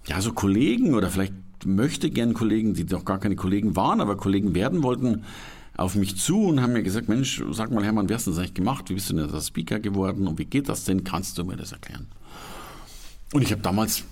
ja, 0.05 0.21
so 0.21 0.33
Kollegen 0.33 0.93
oder 0.93 1.09
vielleicht 1.09 1.33
möchte 1.65 2.11
gern 2.11 2.35
Kollegen, 2.35 2.75
die 2.75 2.85
doch 2.85 3.05
gar 3.05 3.19
keine 3.19 3.35
Kollegen 3.35 3.75
waren, 3.75 4.01
aber 4.01 4.17
Kollegen 4.17 4.53
werden 4.53 4.83
wollten, 4.83 5.23
auf 5.77 5.95
mich 5.95 6.15
zu 6.15 6.43
und 6.43 6.61
haben 6.61 6.73
mir 6.73 6.83
gesagt, 6.83 7.09
Mensch, 7.09 7.43
sag 7.51 7.71
mal 7.71 7.83
Hermann, 7.83 8.07
wie 8.07 8.13
hast 8.13 8.27
du 8.27 8.31
das 8.31 8.39
eigentlich 8.39 8.53
gemacht? 8.53 8.89
Wie 8.89 8.93
bist 8.93 9.09
du 9.09 9.15
denn 9.15 9.31
der 9.31 9.41
Speaker 9.41 9.79
geworden 9.79 10.27
und 10.27 10.37
wie 10.37 10.45
geht 10.45 10.69
das 10.69 10.85
denn? 10.85 11.03
Kannst 11.03 11.39
du 11.39 11.43
mir 11.43 11.57
das 11.57 11.71
erklären? 11.71 12.07
Und 13.35 13.41
ich 13.41 13.51
habe 13.51 13.61
damals 13.61 14.05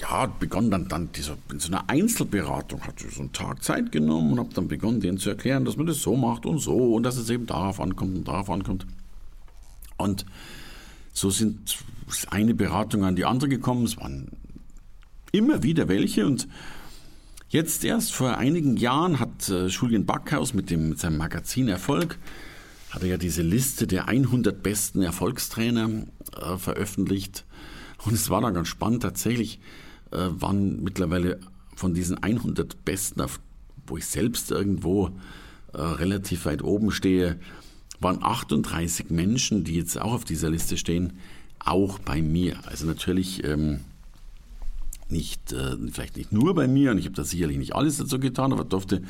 ja, 0.00 0.26
begonnen 0.26 0.70
dann, 0.70 0.86
dann 0.86 1.10
dieser, 1.10 1.36
in 1.50 1.58
so 1.58 1.66
einer 1.66 1.90
Einzelberatung, 1.90 2.80
hatte 2.86 3.10
so 3.10 3.22
einen 3.22 3.32
Tag 3.32 3.64
Zeit 3.64 3.90
genommen 3.90 4.34
und 4.34 4.38
habe 4.38 4.54
dann 4.54 4.68
begonnen, 4.68 5.00
denen 5.00 5.18
zu 5.18 5.30
erklären, 5.30 5.64
dass 5.64 5.76
man 5.76 5.86
das 5.86 6.00
so 6.00 6.14
macht 6.14 6.46
und 6.46 6.60
so 6.60 6.94
und 6.94 7.02
dass 7.02 7.16
es 7.16 7.28
eben 7.28 7.44
darauf 7.44 7.80
ankommt 7.80 8.18
und 8.18 8.28
darauf 8.28 8.48
ankommt. 8.48 8.86
Und 9.96 10.26
so 11.12 11.28
sind 11.28 11.76
eine 12.30 12.54
Beratung 12.54 13.02
an 13.02 13.16
die 13.16 13.24
andere 13.24 13.48
gekommen. 13.48 13.82
Es 13.82 13.96
waren 13.96 14.28
immer 15.32 15.64
wieder 15.64 15.88
welche 15.88 16.24
und 16.24 16.46
jetzt 17.48 17.82
erst 17.82 18.12
vor 18.12 18.38
einigen 18.38 18.76
Jahren 18.76 19.18
hat 19.18 19.48
äh, 19.48 19.66
Julian 19.66 20.06
Backhaus 20.06 20.54
mit, 20.54 20.70
dem, 20.70 20.90
mit 20.90 21.00
seinem 21.00 21.16
Magazin 21.16 21.66
Erfolg 21.66 22.16
hat 22.90 23.02
er 23.02 23.08
ja 23.08 23.16
diese 23.16 23.42
Liste 23.42 23.88
der 23.88 24.06
100 24.06 24.62
besten 24.62 25.02
Erfolgstrainer 25.02 26.04
äh, 26.40 26.56
veröffentlicht 26.58 27.44
und 28.04 28.12
es 28.12 28.30
war 28.30 28.40
dann 28.40 28.54
ganz 28.54 28.68
spannend. 28.68 29.02
Tatsächlich 29.02 29.60
äh, 30.10 30.28
waren 30.30 30.82
mittlerweile 30.82 31.40
von 31.74 31.94
diesen 31.94 32.22
100 32.22 32.84
Besten, 32.84 33.20
auf, 33.20 33.40
wo 33.86 33.96
ich 33.96 34.06
selbst 34.06 34.50
irgendwo 34.50 35.10
äh, 35.72 35.80
relativ 35.80 36.46
weit 36.46 36.62
oben 36.62 36.90
stehe, 36.90 37.38
waren 38.00 38.22
38 38.22 39.10
Menschen, 39.10 39.64
die 39.64 39.76
jetzt 39.76 40.00
auch 40.00 40.12
auf 40.12 40.24
dieser 40.24 40.50
Liste 40.50 40.76
stehen, 40.76 41.14
auch 41.58 41.98
bei 41.98 42.22
mir. 42.22 42.58
Also 42.66 42.86
natürlich 42.86 43.44
ähm, 43.44 43.80
nicht, 45.08 45.52
äh, 45.52 45.76
vielleicht 45.90 46.16
nicht 46.16 46.32
nur 46.32 46.54
bei 46.54 46.68
mir, 46.68 46.92
und 46.92 46.98
ich 46.98 47.06
habe 47.06 47.16
da 47.16 47.24
sicherlich 47.24 47.58
nicht 47.58 47.74
alles 47.74 47.98
dazu 47.98 48.18
getan, 48.18 48.52
aber 48.52 48.64
durfte 48.64 49.02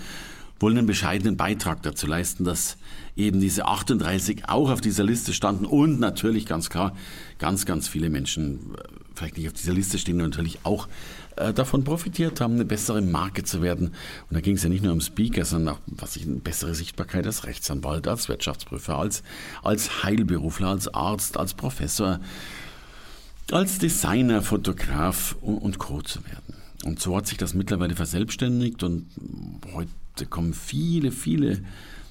wohl 0.60 0.72
einen 0.72 0.86
bescheidenen 0.86 1.36
Beitrag 1.36 1.82
dazu 1.82 2.06
leisten, 2.06 2.44
dass 2.44 2.76
eben 3.16 3.40
diese 3.40 3.66
38 3.66 4.48
auch 4.48 4.70
auf 4.70 4.80
dieser 4.80 5.04
Liste 5.04 5.32
standen 5.32 5.66
und 5.66 6.00
natürlich 6.00 6.46
ganz 6.46 6.70
klar 6.70 6.96
ganz, 7.38 7.66
ganz 7.66 7.88
viele 7.88 8.10
Menschen 8.10 8.74
äh, 8.74 8.82
vielleicht 9.14 9.36
nicht 9.36 9.48
auf 9.48 9.54
dieser 9.54 9.72
Liste 9.72 9.98
stehen 9.98 10.20
und 10.20 10.30
natürlich 10.30 10.60
auch 10.64 10.88
äh, 11.36 11.52
davon 11.52 11.84
profitiert 11.84 12.40
haben, 12.40 12.54
eine 12.54 12.64
bessere 12.64 13.00
Marke 13.00 13.44
zu 13.44 13.62
werden. 13.62 13.88
Und 13.88 14.34
da 14.34 14.40
ging 14.40 14.56
es 14.56 14.62
ja 14.62 14.68
nicht 14.68 14.82
nur 14.82 14.92
um 14.92 15.00
Speaker, 15.00 15.44
sondern 15.44 15.74
auch 15.74 15.80
was 15.86 16.16
ich, 16.16 16.26
eine 16.26 16.36
bessere 16.36 16.74
Sichtbarkeit 16.74 17.26
als 17.26 17.44
Rechtsanwalt, 17.44 18.08
als 18.08 18.28
Wirtschaftsprüfer, 18.28 18.96
als, 18.96 19.22
als 19.62 20.02
Heilberufler, 20.02 20.68
als 20.68 20.92
Arzt, 20.92 21.36
als 21.36 21.54
Professor, 21.54 22.20
als 23.50 23.78
Designer, 23.78 24.42
Fotograf 24.42 25.36
und, 25.40 25.58
und 25.58 25.78
Co. 25.78 26.02
zu 26.02 26.24
werden. 26.24 26.54
Und 26.84 27.00
so 27.00 27.16
hat 27.16 27.26
sich 27.26 27.38
das 27.38 27.54
mittlerweile 27.54 27.96
verselbstständigt 27.96 28.82
und 28.82 29.06
heute 29.74 29.90
kommen 30.26 30.54
viele, 30.54 31.11
viele 31.11 31.62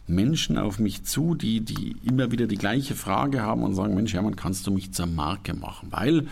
Menschen 0.07 0.57
auf 0.57 0.79
mich 0.79 1.03
zu, 1.03 1.35
die, 1.35 1.61
die 1.61 1.97
immer 2.03 2.31
wieder 2.31 2.47
die 2.47 2.57
gleiche 2.57 2.95
Frage 2.95 3.41
haben 3.41 3.63
und 3.63 3.75
sagen, 3.75 3.93
Mensch, 3.93 4.13
Hermann, 4.13 4.35
kannst 4.35 4.65
du 4.65 4.71
mich 4.71 4.93
zur 4.93 5.05
Marke 5.05 5.53
machen? 5.53 5.89
Weil, 5.91 6.27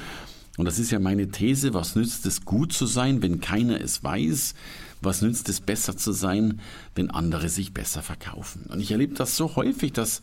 und 0.57 0.65
das 0.65 0.79
ist 0.79 0.91
ja 0.91 0.99
meine 0.99 1.29
These, 1.29 1.73
was 1.73 1.95
nützt 1.95 2.25
es 2.25 2.45
gut 2.45 2.71
zu 2.71 2.85
sein, 2.85 3.21
wenn 3.21 3.41
keiner 3.41 3.81
es 3.81 4.03
weiß? 4.03 4.55
Was 5.01 5.21
nützt 5.21 5.49
es 5.49 5.59
besser 5.59 5.97
zu 5.97 6.13
sein, 6.13 6.61
wenn 6.95 7.11
andere 7.11 7.49
sich 7.49 7.73
besser 7.73 8.01
verkaufen? 8.01 8.65
Und 8.69 8.79
ich 8.79 8.91
erlebe 8.91 9.13
das 9.13 9.35
so 9.35 9.57
häufig, 9.57 9.91
dass, 9.91 10.21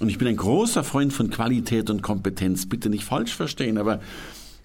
und 0.00 0.08
ich 0.08 0.18
bin 0.18 0.26
ein 0.26 0.36
großer 0.36 0.82
Freund 0.82 1.12
von 1.12 1.30
Qualität 1.30 1.90
und 1.90 2.02
Kompetenz, 2.02 2.68
bitte 2.68 2.90
nicht 2.90 3.04
falsch 3.04 3.34
verstehen, 3.34 3.78
aber 3.78 4.00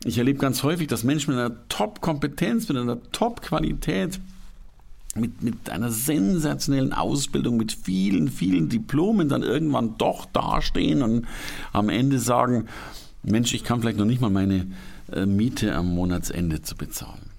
ich 0.04 0.18
erlebe 0.18 0.40
ganz 0.40 0.64
häufig, 0.64 0.88
dass 0.88 1.04
Menschen 1.04 1.36
mit 1.36 1.44
einer 1.44 1.68
Top-Kompetenz, 1.70 2.68
mit 2.68 2.78
einer 2.78 3.02
Top-Qualität, 3.12 4.20
mit, 5.16 5.42
mit 5.42 5.70
einer 5.70 5.92
sensationellen 5.92 6.92
Ausbildung, 6.92 7.56
mit 7.56 7.72
vielen, 7.72 8.28
vielen 8.28 8.68
Diplomen 8.68 9.30
dann 9.30 9.44
irgendwann 9.44 9.98
doch 9.98 10.26
dastehen 10.26 11.02
und 11.02 11.26
am 11.72 11.88
Ende 11.90 12.20
sagen, 12.20 12.66
Mensch, 13.24 13.54
ich 13.54 13.64
kann 13.64 13.80
vielleicht 13.80 13.98
noch 13.98 14.06
nicht 14.06 14.22
mal 14.22 14.30
meine 14.30 14.68
äh, 15.12 15.26
Miete 15.26 15.74
am 15.74 15.96
Monatsende 15.96 16.62
zu 16.62 16.76
bezahlen. 16.76 17.32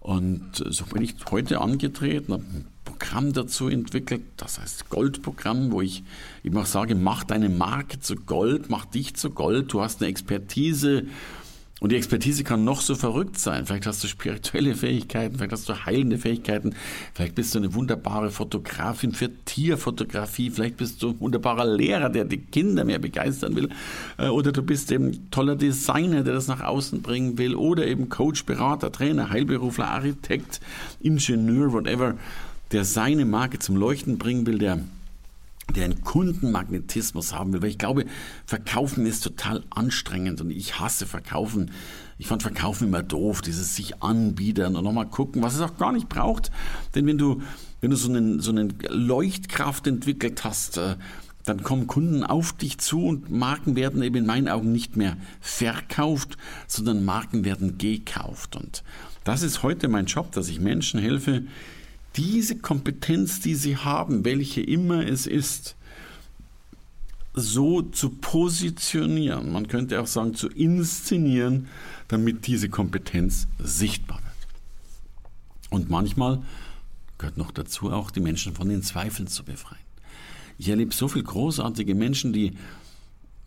Und 0.00 0.60
äh, 0.60 0.72
so 0.72 0.86
bin 0.86 1.02
ich 1.02 1.14
heute 1.30 1.60
angetreten, 1.60 2.32
habe 2.32 2.42
ein 2.42 2.64
Programm 2.86 3.34
dazu 3.34 3.68
entwickelt, 3.68 4.22
das 4.38 4.58
heißt 4.58 4.88
Goldprogramm, 4.88 5.72
wo 5.72 5.82
ich 5.82 6.02
auch 6.54 6.66
sage, 6.66 6.94
mach 6.94 7.24
deine 7.24 7.50
Marke 7.50 8.00
zu 8.00 8.16
Gold, 8.16 8.70
mach 8.70 8.86
dich 8.86 9.14
zu 9.14 9.30
Gold, 9.30 9.72
du 9.72 9.82
hast 9.82 10.00
eine 10.00 10.10
Expertise, 10.10 11.04
und 11.84 11.92
die 11.92 11.96
Expertise 11.96 12.44
kann 12.44 12.64
noch 12.64 12.80
so 12.80 12.94
verrückt 12.94 13.38
sein. 13.38 13.66
Vielleicht 13.66 13.86
hast 13.86 14.02
du 14.02 14.08
spirituelle 14.08 14.74
Fähigkeiten, 14.74 15.34
vielleicht 15.36 15.52
hast 15.52 15.68
du 15.68 15.84
heilende 15.84 16.16
Fähigkeiten, 16.16 16.74
vielleicht 17.12 17.34
bist 17.34 17.54
du 17.54 17.58
eine 17.58 17.74
wunderbare 17.74 18.30
Fotografin 18.30 19.12
für 19.12 19.28
Tierfotografie, 19.44 20.48
vielleicht 20.48 20.78
bist 20.78 21.02
du 21.02 21.10
ein 21.10 21.20
wunderbarer 21.20 21.66
Lehrer, 21.66 22.08
der 22.08 22.24
die 22.24 22.38
Kinder 22.38 22.86
mehr 22.86 23.00
begeistern 23.00 23.54
will, 23.54 23.68
äh, 24.16 24.28
oder 24.28 24.50
du 24.50 24.62
bist 24.62 24.90
eben 24.92 25.30
toller 25.30 25.56
Designer, 25.56 26.22
der 26.22 26.32
das 26.32 26.48
nach 26.48 26.62
außen 26.62 27.02
bringen 27.02 27.36
will, 27.36 27.54
oder 27.54 27.86
eben 27.86 28.08
Coach, 28.08 28.46
Berater, 28.46 28.90
Trainer, 28.90 29.28
Heilberufler, 29.28 29.88
Architekt, 29.88 30.62
Ingenieur, 31.00 31.74
whatever, 31.74 32.14
der 32.72 32.86
seine 32.86 33.26
Marke 33.26 33.58
zum 33.58 33.76
Leuchten 33.76 34.16
bringen 34.16 34.46
will, 34.46 34.56
der 34.56 34.78
der 35.74 35.84
einen 35.84 36.02
Kundenmagnetismus 36.02 37.32
haben 37.32 37.52
will, 37.52 37.62
weil 37.62 37.70
ich 37.70 37.78
glaube, 37.78 38.04
Verkaufen 38.46 39.06
ist 39.06 39.20
total 39.20 39.64
anstrengend 39.70 40.40
und 40.40 40.50
ich 40.50 40.78
hasse 40.78 41.06
Verkaufen. 41.06 41.70
Ich 42.18 42.26
fand 42.26 42.42
Verkaufen 42.42 42.88
immer 42.88 43.02
doof, 43.02 43.40
dieses 43.40 43.74
sich 43.74 44.02
anbiedern 44.02 44.76
und 44.76 44.84
nochmal 44.84 45.08
gucken, 45.08 45.42
was 45.42 45.54
es 45.54 45.60
auch 45.60 45.76
gar 45.76 45.92
nicht 45.92 46.08
braucht. 46.08 46.50
Denn 46.94 47.06
wenn 47.06 47.18
du, 47.18 47.42
wenn 47.80 47.90
du 47.90 47.96
so 47.96 48.08
einen, 48.08 48.40
so 48.40 48.50
einen 48.50 48.74
Leuchtkraft 48.88 49.86
entwickelt 49.86 50.44
hast, 50.44 50.78
äh, 50.78 50.96
dann 51.44 51.62
kommen 51.62 51.86
Kunden 51.86 52.24
auf 52.24 52.54
dich 52.54 52.78
zu 52.78 53.04
und 53.04 53.30
Marken 53.30 53.76
werden 53.76 54.02
eben 54.02 54.16
in 54.16 54.26
meinen 54.26 54.48
Augen 54.48 54.72
nicht 54.72 54.96
mehr 54.96 55.16
verkauft, 55.40 56.38
sondern 56.66 57.04
Marken 57.04 57.44
werden 57.44 57.76
gekauft. 57.76 58.56
Und 58.56 58.82
das 59.24 59.42
ist 59.42 59.62
heute 59.62 59.88
mein 59.88 60.06
Job, 60.06 60.32
dass 60.32 60.48
ich 60.48 60.60
Menschen 60.60 61.00
helfe, 61.00 61.44
diese 62.16 62.56
Kompetenz, 62.58 63.40
die 63.40 63.54
sie 63.54 63.76
haben, 63.76 64.24
welche 64.24 64.60
immer 64.60 65.06
es 65.06 65.26
ist, 65.26 65.76
so 67.34 67.82
zu 67.82 68.10
positionieren, 68.10 69.50
man 69.50 69.66
könnte 69.66 70.00
auch 70.00 70.06
sagen 70.06 70.34
zu 70.34 70.48
inszenieren, 70.48 71.68
damit 72.06 72.46
diese 72.46 72.68
Kompetenz 72.68 73.48
sichtbar 73.58 74.18
wird. 74.18 74.34
Und 75.70 75.90
manchmal 75.90 76.42
gehört 77.18 77.36
noch 77.36 77.50
dazu 77.50 77.90
auch, 77.90 78.12
die 78.12 78.20
Menschen 78.20 78.54
von 78.54 78.68
den 78.68 78.84
Zweifeln 78.84 79.26
zu 79.26 79.44
befreien. 79.44 79.82
Ich 80.58 80.68
erlebe 80.68 80.94
so 80.94 81.08
viele 81.08 81.24
großartige 81.24 81.96
Menschen, 81.96 82.32
die, 82.32 82.52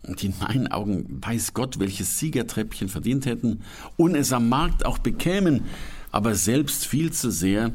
die 0.02 0.26
in 0.26 0.34
meinen 0.38 0.66
Augen, 0.66 1.22
weiß 1.22 1.54
Gott, 1.54 1.78
welches 1.78 2.18
Siegertreppchen 2.18 2.90
verdient 2.90 3.24
hätten 3.24 3.62
und 3.96 4.14
es 4.14 4.34
am 4.34 4.50
Markt 4.50 4.84
auch 4.84 4.98
bekämen, 4.98 5.62
aber 6.12 6.34
selbst 6.34 6.86
viel 6.86 7.10
zu 7.10 7.30
sehr 7.30 7.72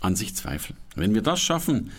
an 0.00 0.16
sich 0.16 0.34
zweifeln. 0.34 0.78
Wenn 0.94 1.14
wir 1.14 1.22
das 1.22 1.40
schaffen, 1.40 1.90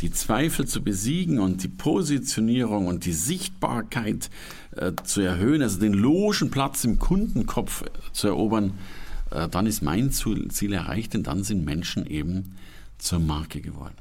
die 0.00 0.10
Zweifel 0.10 0.66
zu 0.66 0.82
besiegen 0.82 1.38
und 1.40 1.62
die 1.62 1.68
Positionierung 1.68 2.86
und 2.86 3.04
die 3.04 3.12
Sichtbarkeit 3.12 4.30
äh, 4.76 4.92
zu 5.04 5.20
erhöhen, 5.20 5.62
also 5.62 5.78
den 5.78 5.92
logen 5.92 6.50
Platz 6.50 6.84
im 6.84 6.98
Kundenkopf 6.98 7.84
zu 8.12 8.28
erobern, 8.28 8.78
äh, 9.30 9.48
dann 9.48 9.66
ist 9.66 9.82
mein 9.82 10.10
Ziel 10.10 10.72
erreicht, 10.72 11.14
denn 11.14 11.22
dann 11.22 11.44
sind 11.44 11.64
Menschen 11.64 12.06
eben 12.06 12.56
zur 12.98 13.18
Marke 13.18 13.60
geworden. 13.60 13.94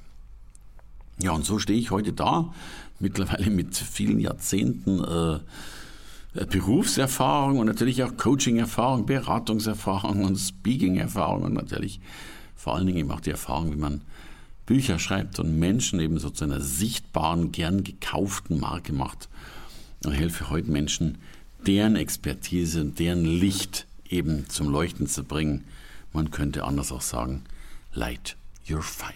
Ja, 1.21 1.31
und 1.31 1.45
so 1.45 1.59
stehe 1.59 1.77
ich 1.77 1.91
heute 1.91 2.13
da, 2.13 2.53
mittlerweile 2.99 3.49
mit 3.49 3.75
vielen 3.75 4.19
Jahrzehnten 4.19 5.03
äh, 5.03 6.45
Berufserfahrung 6.45 7.59
und 7.59 7.65
natürlich 7.65 8.03
auch 8.03 8.15
Coaching-Erfahrung, 8.15 9.05
Beratungserfahrung 9.05 10.23
und 10.23 10.37
Speaking-Erfahrung 10.37 11.43
und 11.43 11.53
natürlich 11.53 11.99
vor 12.59 12.75
allen 12.75 12.85
Dingen 12.85 12.99
eben 12.99 13.11
auch 13.11 13.21
die 13.21 13.31
Erfahrung, 13.31 13.71
wie 13.71 13.77
man 13.77 14.01
Bücher 14.65 14.99
schreibt 14.99 15.39
und 15.39 15.57
Menschen 15.57 15.99
eben 16.01 16.19
so 16.19 16.29
zu 16.29 16.43
einer 16.43 16.59
sichtbaren, 16.59 17.53
gern 17.53 17.85
gekauften 17.85 18.59
Marke 18.59 18.91
macht 18.91 19.29
und 20.05 20.11
helfe 20.11 20.49
heute 20.49 20.69
Menschen, 20.69 21.19
deren 21.65 21.95
Expertise 21.95 22.81
und 22.81 22.99
deren 22.99 23.23
Licht 23.23 23.87
eben 24.09 24.49
zum 24.49 24.69
Leuchten 24.69 25.07
zu 25.07 25.23
bringen. 25.23 25.63
Man 26.11 26.31
könnte 26.31 26.65
anders 26.65 26.91
auch 26.91 27.01
sagen, 27.01 27.45
light 27.93 28.35
your 28.69 28.81
fire. 28.81 29.13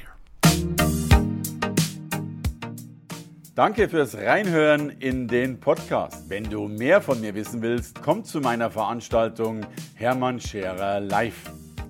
Danke 3.56 3.90
fürs 3.90 4.16
Reinhören 4.16 4.90
in 4.90 5.28
den 5.28 5.60
Podcast. 5.60 6.30
Wenn 6.30 6.46
du 6.46 6.70
mehr 6.70 7.02
von 7.02 7.20
mir 7.20 7.36
wissen 7.36 7.62
willst, 7.62 8.02
komm 8.02 8.24
zu 8.24 8.40
meiner 8.40 8.72
Veranstaltung 8.72 9.66
Hermann 9.96 10.40
Scherer 10.40 11.02
Live. 11.02 11.52